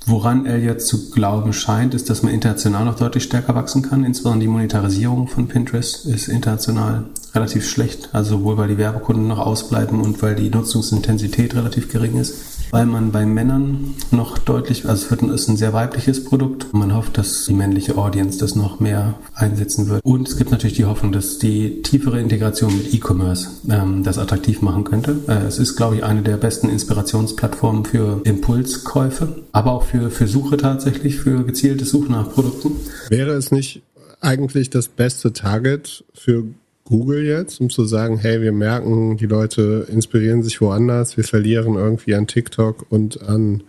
[0.05, 4.03] Woran jetzt zu glauben scheint, ist, dass man international noch deutlich stärker wachsen kann.
[4.03, 8.09] Insbesondere die Monetarisierung von Pinterest ist international relativ schlecht.
[8.11, 12.52] Also sowohl weil die Werbekunden noch ausbleiben und weil die Nutzungsintensität relativ gering ist.
[12.73, 16.73] Weil man bei Männern noch deutlich, also es ist ein sehr weibliches Produkt.
[16.73, 20.03] Man hofft, dass die männliche Audience das noch mehr einsetzen wird.
[20.03, 24.63] Und es gibt natürlich die Hoffnung, dass die tiefere Integration mit E-Commerce ähm, das attraktiv
[24.63, 25.17] machen könnte.
[25.27, 30.27] Äh, es ist, glaube ich, eine der besten Inspirationsplattformen für Impulskäufe, aber auch für, für
[30.27, 32.71] Suche tatsächlich, für gezielte Suche nach Produkten.
[33.09, 33.83] Wäre es nicht
[34.19, 36.45] eigentlich das beste Target für
[36.85, 41.75] Google jetzt, um zu sagen, hey, wir merken, die Leute inspirieren sich woanders, wir verlieren
[41.75, 43.63] irgendwie an TikTok und an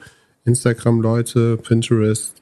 [0.45, 2.35] Instagram Leute, Pinterest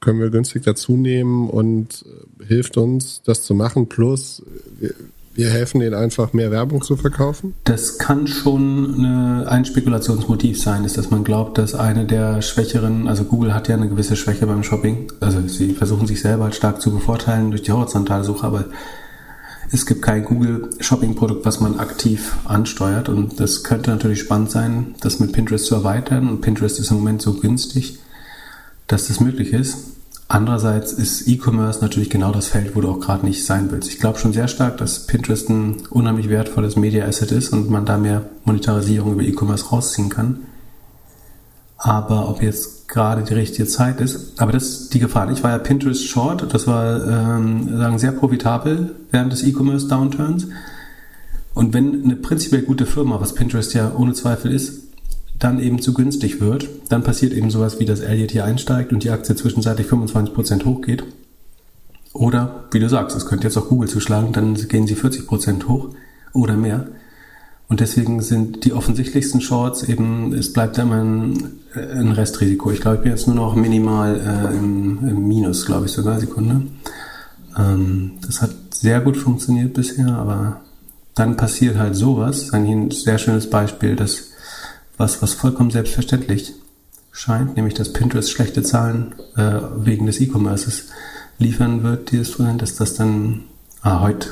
[0.00, 2.04] können wir günstig dazu nehmen und
[2.40, 3.88] äh, hilft uns, das zu machen.
[3.88, 4.42] Plus,
[4.78, 4.94] wir,
[5.34, 7.54] wir helfen denen einfach mehr Werbung zu verkaufen?
[7.64, 13.08] Das kann schon eine, ein Spekulationsmotiv sein, ist, dass man glaubt, dass eine der Schwächeren,
[13.08, 16.54] also Google hat ja eine gewisse Schwäche beim Shopping, also sie versuchen sich selber halt
[16.54, 18.64] stark zu bevorteilen durch die horizontale Suche, aber
[19.72, 24.50] es gibt kein Google Shopping Produkt, was man aktiv ansteuert und das könnte natürlich spannend
[24.50, 28.00] sein, das mit Pinterest zu erweitern und Pinterest ist im Moment so günstig,
[28.88, 29.78] dass das möglich ist.
[30.26, 33.88] Andererseits ist E-Commerce natürlich genau das Feld, wo du auch gerade nicht sein willst.
[33.88, 37.84] Ich glaube schon sehr stark, dass Pinterest ein unheimlich wertvolles Media Asset ist und man
[37.84, 40.46] da mehr Monetarisierung über E-Commerce rausziehen kann.
[41.78, 45.30] Aber ob jetzt gerade die richtige Zeit ist, aber das ist die Gefahr.
[45.30, 50.48] Ich war ja Pinterest Short, das war ähm, sagen sehr profitabel während des E-Commerce Downturns.
[51.54, 54.82] Und wenn eine prinzipiell gute Firma, was Pinterest ja ohne Zweifel ist,
[55.38, 59.04] dann eben zu günstig wird, dann passiert eben sowas wie, dass Elliott hier einsteigt und
[59.04, 61.04] die Aktie zwischenzeitlich 25% hochgeht.
[62.12, 65.90] Oder, wie du sagst, es könnte jetzt auch Google zuschlagen, dann gehen sie 40% hoch
[66.32, 66.88] oder mehr.
[67.70, 72.72] Und deswegen sind die offensichtlichsten Shorts eben, es bleibt immer ein, ein Restrisiko.
[72.72, 76.18] Ich glaube, ich bin jetzt nur noch minimal äh, im, im, Minus, glaube ich sogar,
[76.18, 76.62] Sekunde.
[77.56, 80.62] Ähm, das hat sehr gut funktioniert bisher, aber
[81.14, 82.52] dann passiert halt sowas.
[82.52, 84.30] Ein sehr schönes Beispiel, dass
[84.96, 86.52] was, was vollkommen selbstverständlich
[87.12, 90.86] scheint, nämlich dass Pinterest schlechte Zahlen äh, wegen des E-Commerces
[91.38, 93.44] liefern wird, dieses Trend, dass das dann,
[93.82, 94.30] ah, heute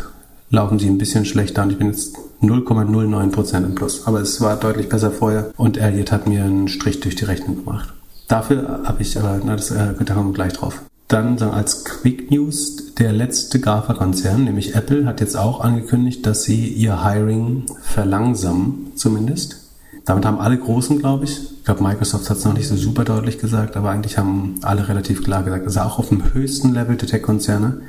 [0.50, 4.06] laufen sie ein bisschen schlechter und ich bin jetzt 0,09% im Plus.
[4.06, 7.64] Aber es war deutlich besser vorher und Elliot hat mir einen Strich durch die Rechnung
[7.64, 7.92] gemacht.
[8.28, 10.82] Dafür habe ich aber, na, das, äh, da kommen wir gleich drauf.
[11.08, 16.68] Dann als Quick News, der letzte GAFA-Konzern, nämlich Apple, hat jetzt auch angekündigt, dass sie
[16.68, 19.56] ihr Hiring verlangsamen, zumindest.
[20.04, 23.04] Damit haben alle Großen, glaube ich, ich glaube Microsoft hat es noch nicht so super
[23.04, 26.96] deutlich gesagt, aber eigentlich haben alle relativ klar gesagt, also auch auf dem höchsten Level
[26.96, 27.80] der Tech-Konzerne,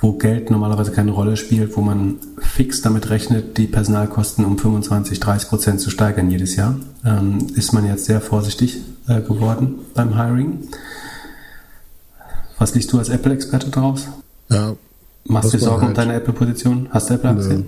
[0.00, 5.20] wo Geld normalerweise keine Rolle spielt, wo man fix damit rechnet, die Personalkosten um 25,
[5.20, 8.78] 30 Prozent zu steigern jedes Jahr, ähm, ist man jetzt sehr vorsichtig
[9.08, 10.68] äh, geworden beim Hiring.
[12.58, 14.08] Was liest du als Apple-Experte draus?
[14.48, 14.74] Ja.
[15.24, 16.88] Machst du dir Sorgen halt um deine Apple-Position?
[16.90, 17.64] Hast du Apple-Aktien?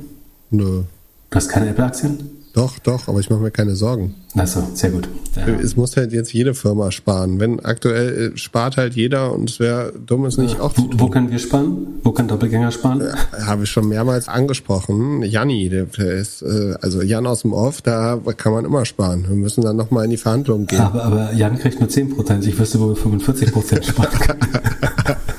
[0.51, 0.65] Nö.
[0.65, 0.83] Nö.
[1.31, 2.42] Du hast keine Apple-Aktien?
[2.53, 4.15] Doch, doch, aber ich mache mir keine Sorgen.
[4.37, 5.09] Achso, sehr gut.
[5.37, 5.47] Ja.
[5.55, 7.41] Es muss halt jetzt jede Firma sparen.
[7.41, 11.01] Wenn aktuell äh, spart halt jeder und es wäre dumm, es nicht auch zu tun.
[11.01, 12.01] Wo können wir sparen?
[12.03, 13.01] Wo können Doppelgänger sparen?
[13.01, 15.23] Ja, Habe ich schon mehrmals angesprochen.
[15.23, 19.25] Janni, der, ist, äh, also Jan aus dem Off, da kann man immer sparen.
[19.29, 20.81] Wir müssen dann nochmal in die Verhandlungen gehen.
[20.81, 22.47] Aber, aber Jan kriegt nur 10%.
[22.47, 24.41] Ich wüsste, wo wir 45% sparen können.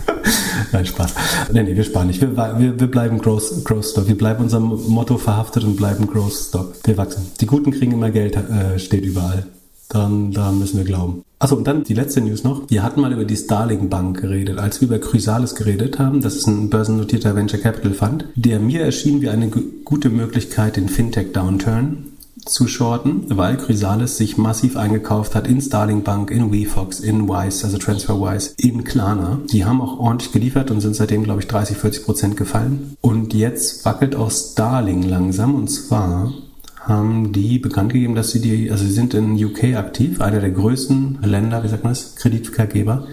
[0.73, 1.13] Nein, Spaß.
[1.53, 2.19] Nee, nee, wir sparen nicht.
[2.19, 4.07] Wir, wir, wir bleiben Growth, Growth Stock.
[4.07, 6.73] Wir bleiben unserem Motto verhaftet und bleiben Growth Stock.
[6.83, 7.27] Wir wachsen.
[7.39, 9.45] Die Guten kriegen immer Geld, äh, steht überall.
[9.89, 11.23] Dann, daran müssen wir glauben.
[11.37, 12.69] Achso, und dann die letzte News noch.
[12.69, 16.21] Wir hatten mal über die Starling Bank geredet, als wir über Chrysalis geredet haben.
[16.21, 20.89] Das ist ein börsennotierter Venture Capital Fund, der mir erschien wie eine gute Möglichkeit, den
[20.89, 22.12] Fintech Downturn
[22.45, 27.65] zu shorten, weil Chrysalis sich massiv eingekauft hat in Starling Bank, in WeFox, in Wise,
[27.65, 29.39] also TransferWise, in Klarna.
[29.51, 32.97] Die haben auch ordentlich geliefert und sind seitdem, glaube ich, 30, 40 Prozent gefallen.
[33.01, 36.33] Und jetzt wackelt auch Starling langsam und zwar
[36.79, 40.51] haben die bekannt gegeben, dass sie die, also sie sind in UK aktiv, einer der
[40.51, 43.07] größten Länder, wie sagt man das, Kreditvergeber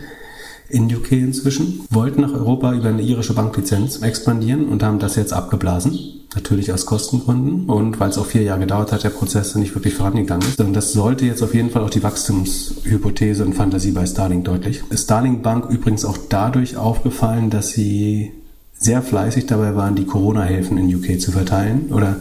[0.70, 5.32] in UK inzwischen, wollten nach Europa über eine irische Banklizenz expandieren und haben das jetzt
[5.32, 5.98] abgeblasen.
[6.34, 9.94] Natürlich aus Kostengründen und weil es auch vier Jahre gedauert hat, der Prozess nicht wirklich
[9.94, 10.60] vorangegangen ist.
[10.60, 14.82] Und das sollte jetzt auf jeden Fall auch die Wachstumshypothese und Fantasie bei Starling deutlich.
[14.94, 18.32] Starling Bank übrigens auch dadurch aufgefallen, dass sie
[18.72, 21.92] sehr fleißig dabei waren, die Corona-Hilfen in UK zu verteilen.
[21.92, 22.16] Oder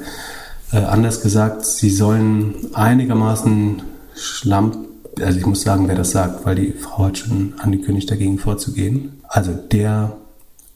[0.71, 3.83] äh, anders gesagt, sie sollen einigermaßen
[4.15, 4.88] schlamp
[5.21, 9.21] also ich muss sagen, wer das sagt, weil die Frau hat schon angekündigt, dagegen vorzugehen.
[9.27, 10.17] Also der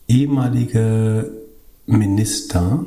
[0.07, 1.31] ehemalige
[1.85, 2.85] Minister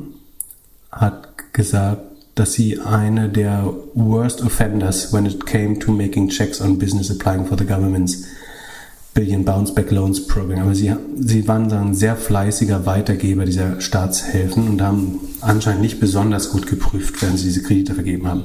[0.90, 2.02] hat gesagt,
[2.34, 7.46] dass sie eine der worst offenders when it came to making checks on business applying
[7.46, 8.24] for the government's
[9.14, 10.60] Billion Bounce Back Loans Program.
[10.60, 16.50] Aber sie, sie waren ein sehr fleißiger Weitergeber dieser Staatshilfen und haben anscheinend nicht besonders
[16.50, 18.44] gut geprüft, wenn sie diese Kredite vergeben haben.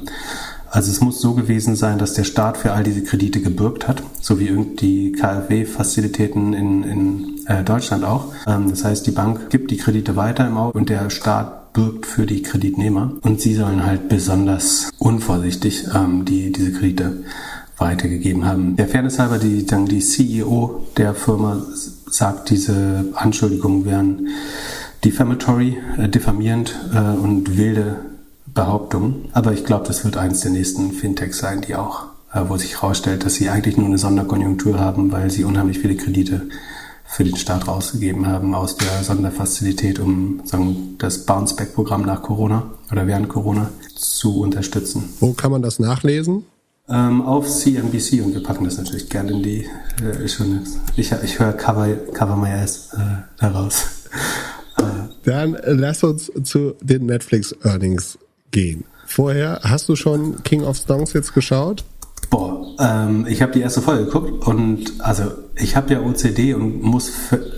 [0.72, 4.02] Also es muss so gewesen sein, dass der Staat für all diese Kredite gebürgt hat,
[4.22, 4.48] so wie
[4.80, 8.32] die KfW-Fazilitäten in, in äh, Deutschland auch.
[8.46, 12.06] Ähm, das heißt, die Bank gibt die Kredite weiter im Auge und der Staat bürgt
[12.06, 17.22] für die Kreditnehmer und sie sollen halt besonders unvorsichtig ähm, die, diese Kredite
[17.76, 18.74] weitergegeben haben.
[18.76, 21.62] Der Fairness halber, die, dann die CEO der Firma
[22.06, 24.28] sagt, diese Anschuldigungen wären
[25.04, 28.11] defamatory, äh, diffamierend äh, und wilde
[28.54, 29.28] Behauptungen.
[29.32, 32.80] Aber ich glaube, das wird eins der nächsten Fintechs sein, die auch, äh, wo sich
[32.80, 36.48] herausstellt, dass sie eigentlich nur eine Sonderkonjunktur haben, weil sie unheimlich viele Kredite
[37.04, 43.06] für den Staat rausgegeben haben aus der Sonderfazilität, um sagen, das Bounceback-Programm nach Corona oder
[43.06, 45.10] während Corona zu unterstützen.
[45.20, 46.46] Wo kann man das nachlesen?
[46.88, 49.66] Ähm, auf CNBC und wir packen das natürlich gerne in die
[50.02, 50.60] äh, schon,
[50.96, 52.98] ich, ich höre Cover, Cover My Ass äh,
[53.38, 53.84] daraus.
[55.24, 58.18] Dann lass uns zu den Netflix Earnings
[58.52, 58.84] gehen.
[59.06, 61.84] Vorher, hast du schon King of Stones jetzt geschaut?
[62.30, 65.24] Boah, ähm, ich habe die erste Folge geguckt und also
[65.54, 67.12] ich habe ja OCD und muss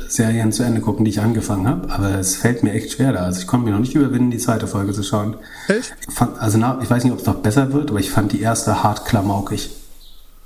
[0.08, 3.20] Serien zu Ende gucken, die ich angefangen habe, aber es fällt mir echt schwer da.
[3.20, 5.36] Also ich konnte mir noch nicht überwinden, die zweite Folge zu schauen.
[5.68, 5.94] Echt?
[6.08, 8.32] Ich fand, also na, ich weiß nicht, ob es noch besser wird, aber ich fand
[8.32, 9.70] die erste hart klamaukig.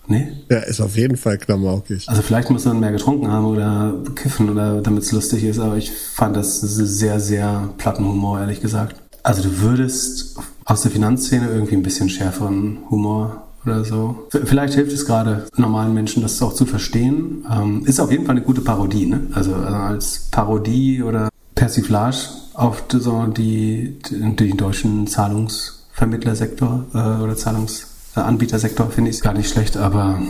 [0.09, 0.33] Nee?
[0.51, 2.09] Ja, ist auf jeden Fall klamaukig.
[2.09, 5.77] Also vielleicht muss man mehr getrunken haben oder kiffen oder damit es lustig ist, aber
[5.77, 8.97] ich fand das sehr, sehr platten Humor, ehrlich gesagt.
[9.29, 14.27] Also du würdest aus der Finanzszene irgendwie ein bisschen schärferen Humor oder so.
[14.31, 17.45] Vielleicht hilft es gerade normalen Menschen, das auch zu verstehen.
[17.51, 19.27] Ähm, ist auf jeden Fall eine gute Parodie, ne?
[19.35, 22.17] Also, also als Parodie oder Persiflage
[22.55, 29.77] auf so die, den deutschen Zahlungsvermittlersektor äh, oder Zahlungsanbietersektor finde ich es gar nicht schlecht,
[29.77, 30.23] aber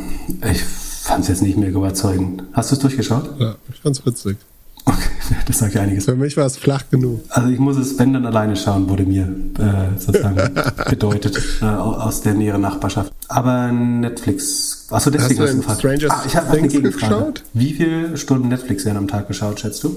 [0.51, 2.43] ich fand es jetzt nicht mehr überzeugend.
[2.53, 3.31] Hast du es durchgeschaut?
[3.39, 4.39] Ja, ich fand es witzig.
[4.85, 5.11] Okay,
[5.47, 6.05] das sagt ja einiges.
[6.07, 7.21] Für mich war es flach genug.
[7.31, 9.25] Also ich muss es, wenn dann alleine schauen, wurde mir
[9.59, 10.37] äh, sozusagen
[10.91, 13.13] bedeutet äh, aus der näheren Nachbarschaft.
[13.29, 14.87] Aber Netflix.
[14.91, 17.15] Achso, deswegen hast du, hast du ah, ich habe eine Gegenfrage.
[17.15, 17.43] geschaut?
[17.53, 19.97] Wie viele Stunden Netflix werden am Tag geschaut, schätzt du?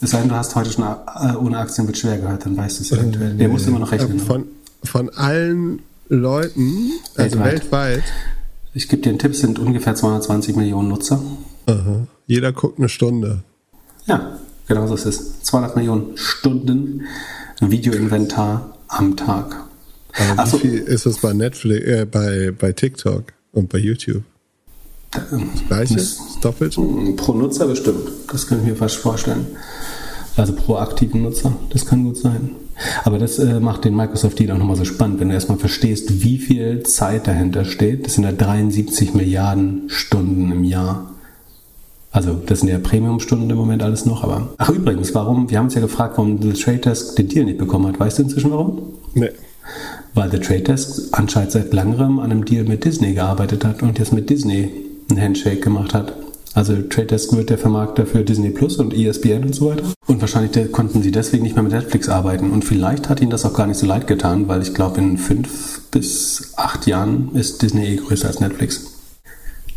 [0.00, 2.80] Es sei denn, du hast heute schon äh, ohne Aktien wird schwer gehört, dann weißt
[2.80, 3.34] du es eventuell.
[3.34, 4.16] Der muss immer noch rechnen.
[4.16, 4.22] ne?
[4.22, 4.44] Von,
[4.82, 7.52] von allen Leuten, also Weltweit.
[7.62, 8.02] weltweit,
[8.74, 11.22] Ich gebe dir einen Tipp, es sind ungefähr 220 Millionen Nutzer.
[11.66, 13.44] aha, jeder guckt eine Stunde.
[14.06, 14.38] Ja,
[14.68, 15.42] genau so ist es.
[15.42, 17.02] 200 Millionen Stunden
[17.60, 19.56] Videoinventar am Tag.
[20.18, 20.58] Aber Ach so.
[20.58, 24.22] wie viel ist es bei Netflix, äh, bei, bei TikTok und bei YouTube?
[25.10, 25.22] Das
[25.68, 25.94] gleiche?
[25.94, 26.80] Das- Das Doppelte?
[27.16, 28.08] Pro Nutzer bestimmt.
[28.30, 29.46] Das kann ich mir fast vorstellen.
[30.36, 31.54] Also pro aktiven Nutzer.
[31.70, 32.50] Das kann gut sein.
[33.04, 36.22] Aber das äh, macht den Microsoft Deal auch nochmal so spannend, wenn du erstmal verstehst,
[36.22, 38.06] wie viel Zeit dahinter steht.
[38.06, 41.11] Das sind ja 73 Milliarden Stunden im Jahr.
[42.12, 44.50] Also, das sind ja Premium-Stunden im Moment alles noch, aber.
[44.58, 45.50] Ach, übrigens, warum?
[45.50, 47.98] Wir haben uns ja gefragt, warum The Trade Desk den Deal nicht bekommen hat.
[47.98, 48.82] Weißt du inzwischen warum?
[49.14, 49.30] Nee.
[50.14, 53.98] Weil The Trade Desk anscheinend seit langem an einem Deal mit Disney gearbeitet hat und
[53.98, 54.70] jetzt mit Disney
[55.10, 56.12] einen Handshake gemacht hat.
[56.54, 59.84] Also Trade Desk wird der Vermarkter für Disney Plus und ESPN und so weiter.
[60.06, 62.50] Und wahrscheinlich konnten sie deswegen nicht mehr mit Netflix arbeiten.
[62.50, 65.16] Und vielleicht hat ihnen das auch gar nicht so leid getan, weil ich glaube, in
[65.16, 68.91] fünf bis acht Jahren ist Disney eh größer als Netflix.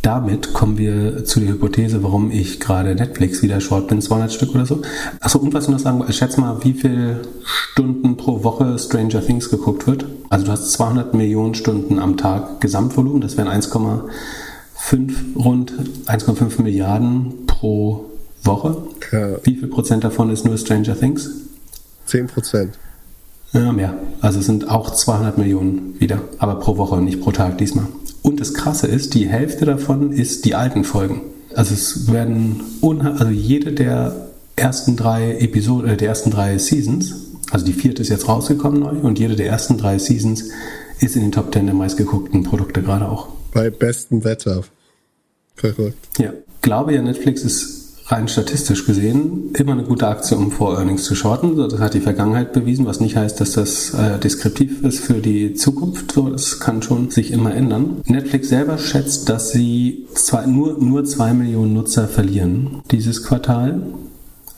[0.05, 4.53] Damit kommen wir zu der Hypothese, warum ich gerade Netflix wieder short bin, 200 Stück
[4.53, 4.83] oder so.
[5.19, 9.49] Achso, und was ich noch sagen schätze mal, wie viele Stunden pro Woche Stranger Things
[9.49, 10.05] geguckt wird.
[10.29, 15.73] Also du hast 200 Millionen Stunden am Tag Gesamtvolumen, das wären 1,5 rund
[16.05, 18.05] 1,5 Milliarden pro
[18.43, 18.77] Woche.
[19.11, 19.43] Ja.
[19.43, 21.31] Wie viel Prozent davon ist nur Stranger Things?
[22.05, 22.77] 10 Prozent.
[23.55, 23.97] Ja, mehr.
[24.19, 27.87] Also es sind auch 200 Millionen wieder, aber pro Woche, nicht pro Tag diesmal.
[28.21, 31.21] Und das Krasse ist, die Hälfte davon ist die alten Folgen.
[31.53, 34.27] Also es werden, also jede der
[34.57, 37.15] ersten drei Episoden, äh, der ersten drei Seasons,
[37.51, 40.49] also die vierte ist jetzt rausgekommen neu und jede der ersten drei Seasons
[40.99, 43.29] ist in den Top 10 der meistgeguckten Produkte gerade auch.
[43.53, 44.63] Bei bestem Wetter.
[45.55, 45.97] Verrückt.
[46.17, 51.03] Ja, glaube ja, Netflix ist rein statistisch gesehen immer eine gute Aktie, um vor Earnings
[51.05, 51.57] zu shorten.
[51.57, 55.53] Das hat die Vergangenheit bewiesen, was nicht heißt, dass das äh, deskriptiv ist für die
[55.53, 56.11] Zukunft.
[56.11, 58.01] So, das kann schon sich immer ändern.
[58.05, 63.81] Netflix selber schätzt, dass sie zwei, nur, nur zwei Millionen Nutzer verlieren dieses Quartal.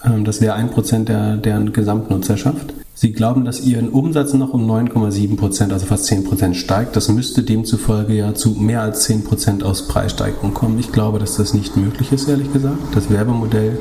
[0.03, 2.73] Ähm, Das wäre ein Prozent der, deren Gesamtnutzerschaft.
[2.93, 6.95] Sie glauben, dass ihren Umsatz noch um 9,7 Prozent, also fast 10 Prozent steigt.
[6.95, 10.79] Das müsste demzufolge ja zu mehr als 10 Prozent aus Preissteigerung kommen.
[10.79, 12.95] Ich glaube, dass das nicht möglich ist, ehrlich gesagt.
[12.95, 13.77] Das Werbemodell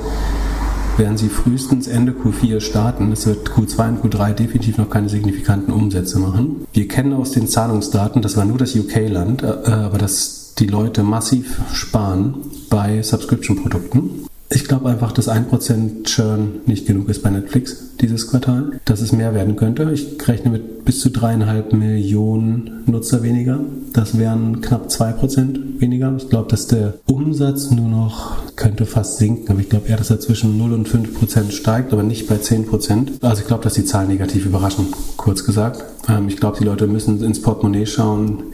[0.98, 3.10] werden sie frühestens Ende Q4 starten.
[3.10, 6.66] Es wird Q2 und Q3 definitiv noch keine signifikanten Umsätze machen.
[6.74, 11.02] Wir kennen aus den Zahlungsdaten, das war nur das UK-Land, äh, aber dass die Leute
[11.02, 12.34] massiv sparen
[12.68, 14.25] bei Subscription-Produkten.
[14.48, 19.10] Ich glaube einfach, dass 1% Churn nicht genug ist bei Netflix dieses Quartal, dass es
[19.12, 19.90] mehr werden könnte.
[19.92, 23.58] Ich rechne mit bis zu dreieinhalb Millionen Nutzer weniger.
[23.92, 26.14] Das wären knapp 2% weniger.
[26.16, 30.10] Ich glaube, dass der Umsatz nur noch könnte fast sinken, aber ich glaube eher, dass
[30.10, 33.22] er zwischen 0 und 5% steigt, aber nicht bei 10%.
[33.22, 34.86] Also ich glaube, dass die Zahlen negativ überraschen,
[35.16, 35.84] kurz gesagt.
[36.08, 38.44] Ähm, ich glaube, die Leute müssen ins Portemonnaie schauen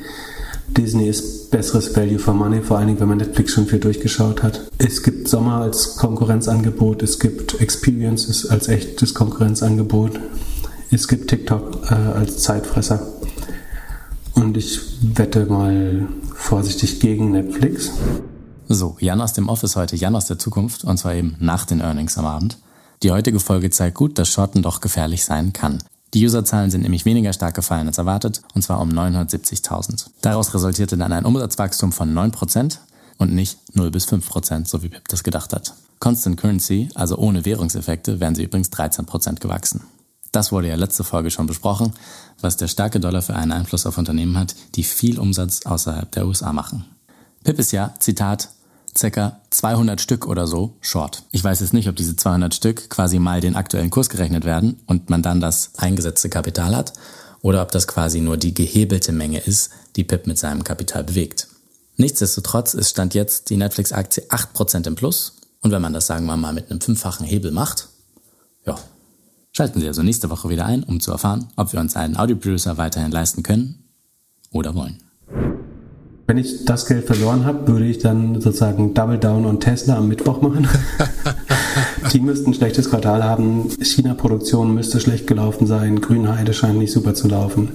[0.68, 4.42] Disney ist besseres Value for Money, vor allen Dingen, wenn man Netflix schon viel durchgeschaut
[4.42, 4.68] hat.
[4.78, 10.18] Es gibt Sommer als Konkurrenzangebot, es gibt Experiences als echtes Konkurrenzangebot,
[10.90, 13.06] es gibt TikTok äh, als Zeitfresser.
[14.34, 17.90] Und ich wette mal vorsichtig gegen Netflix.
[18.68, 21.80] So, Jan aus dem Office heute, Jan aus der Zukunft, und zwar eben nach den
[21.80, 22.56] Earnings am Abend.
[23.02, 25.78] Die heutige Folge zeigt gut, dass Shorten doch gefährlich sein kann.
[26.14, 30.08] Die Userzahlen sind nämlich weniger stark gefallen als erwartet, und zwar um 970.000.
[30.20, 32.78] Daraus resultierte dann ein Umsatzwachstum von 9%
[33.18, 35.74] und nicht 0 bis 5%, so wie Pip das gedacht hat.
[36.00, 39.82] Constant Currency, also ohne Währungseffekte, wären sie übrigens 13% gewachsen.
[40.32, 41.92] Das wurde ja letzte Folge schon besprochen,
[42.40, 46.26] was der starke Dollar für einen Einfluss auf Unternehmen hat, die viel Umsatz außerhalb der
[46.26, 46.84] USA machen.
[47.44, 48.48] Pip ist ja, Zitat,
[48.96, 51.22] circa 200 Stück oder so short.
[51.32, 54.80] Ich weiß jetzt nicht, ob diese 200 Stück quasi mal den aktuellen Kurs gerechnet werden
[54.86, 56.92] und man dann das eingesetzte Kapital hat
[57.40, 61.48] oder ob das quasi nur die gehebelte Menge ist, die Pip mit seinem Kapital bewegt.
[61.96, 66.36] Nichtsdestotrotz ist Stand jetzt die Netflix-Aktie 8% im Plus und wenn man das sagen wir
[66.36, 67.88] mal mit einem fünffachen Hebel macht,
[68.66, 68.78] ja,
[69.52, 72.78] schalten Sie also nächste Woche wieder ein, um zu erfahren, ob wir uns einen Audioproducer
[72.78, 73.84] weiterhin leisten können
[74.50, 75.02] oder wollen.
[76.26, 80.08] Wenn ich das Geld verloren habe, würde ich dann sozusagen Double Down on Tesla am
[80.08, 80.68] Mittwoch machen.
[82.12, 83.70] Die müssten ein schlechtes Quartal haben.
[83.80, 86.00] China-Produktion müsste schlecht gelaufen sein.
[86.00, 87.70] Grünheide scheint nicht super zu laufen.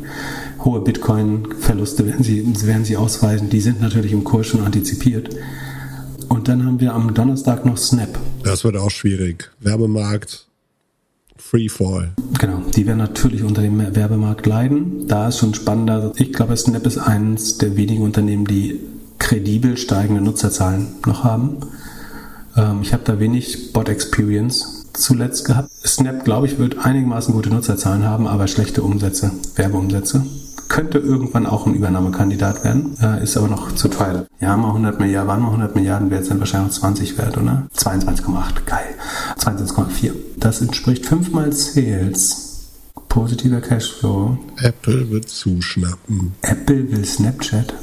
[0.63, 3.49] Hohe Bitcoin-Verluste werden sie, werden sie ausweisen.
[3.49, 5.29] Die sind natürlich im Kurs schon antizipiert.
[6.29, 8.19] Und dann haben wir am Donnerstag noch Snap.
[8.43, 9.51] Das wird auch schwierig.
[9.59, 10.46] Werbemarkt,
[11.41, 12.13] Freefall.
[12.39, 15.07] Genau, die werden natürlich unter dem Werbemarkt leiden.
[15.07, 16.11] Da ist schon spannender.
[16.15, 18.79] Ich glaube, Snap ist eines der wenigen Unternehmen, die
[19.19, 21.57] kredibel steigende Nutzerzahlen noch haben.
[22.55, 25.69] Ähm, ich habe da wenig Bot Experience zuletzt gehabt.
[25.85, 30.25] Snap, glaube ich, wird einigermaßen gute Nutzerzahlen haben, aber schlechte Umsätze, Werbeumsätze
[30.67, 34.25] könnte irgendwann auch ein Übernahmekandidat werden, äh, ist aber noch zu teuer.
[34.39, 37.67] Ja, mal 100 Milliarden, waren mal 100 Milliarden wert, sind wahrscheinlich noch 20 wert, oder?
[37.75, 38.95] 22,8, geil.
[39.37, 40.13] 22,4.
[40.37, 42.43] Das entspricht fünfmal Sales.
[43.09, 44.37] Positiver Cashflow.
[44.61, 46.33] Apple wird zuschnappen.
[46.41, 47.73] Apple will Snapchat,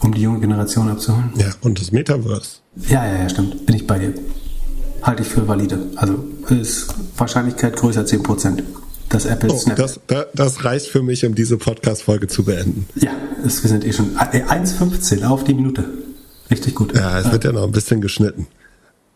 [0.00, 1.30] um die junge Generation abzuholen.
[1.36, 2.58] Ja, und das Metaverse.
[2.88, 3.66] Ja, ja, ja, stimmt.
[3.66, 4.14] Bin ich bei dir.
[5.02, 5.78] Halte ich für valide.
[5.96, 8.62] Also ist Wahrscheinlichkeit größer 10%
[9.14, 9.76] das Apple oh, Snap.
[9.76, 10.00] Das,
[10.34, 12.86] das, reicht für mich, um diese Podcast-Folge zu beenden.
[12.96, 13.12] Ja,
[13.44, 15.84] es, wir sind eh schon 1,15 äh, auf die Minute.
[16.50, 16.94] Richtig gut.
[16.94, 18.46] Ja, es wird ja noch ein bisschen geschnitten.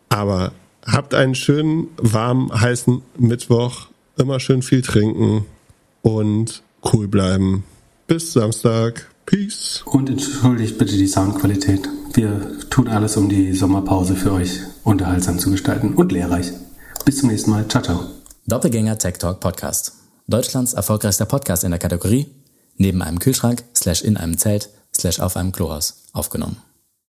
[0.09, 0.53] Aber
[0.85, 3.87] habt einen schönen, warmen, heißen Mittwoch.
[4.17, 5.45] Immer schön viel trinken
[6.01, 7.63] und cool bleiben.
[8.07, 9.07] Bis Samstag.
[9.25, 9.83] Peace.
[9.85, 11.87] Und entschuldigt bitte die Soundqualität.
[12.13, 16.51] Wir tun alles, um die Sommerpause für euch unterhaltsam zu gestalten und lehrreich.
[17.05, 17.67] Bis zum nächsten Mal.
[17.67, 18.18] Ciao, ciao.
[18.49, 19.93] Doppelgänger Tech Talk Podcast.
[20.27, 22.25] Deutschlands erfolgreichster Podcast in der Kategorie
[22.77, 26.57] neben einem Kühlschrank, slash in einem Zelt, slash auf einem Klohaus aufgenommen.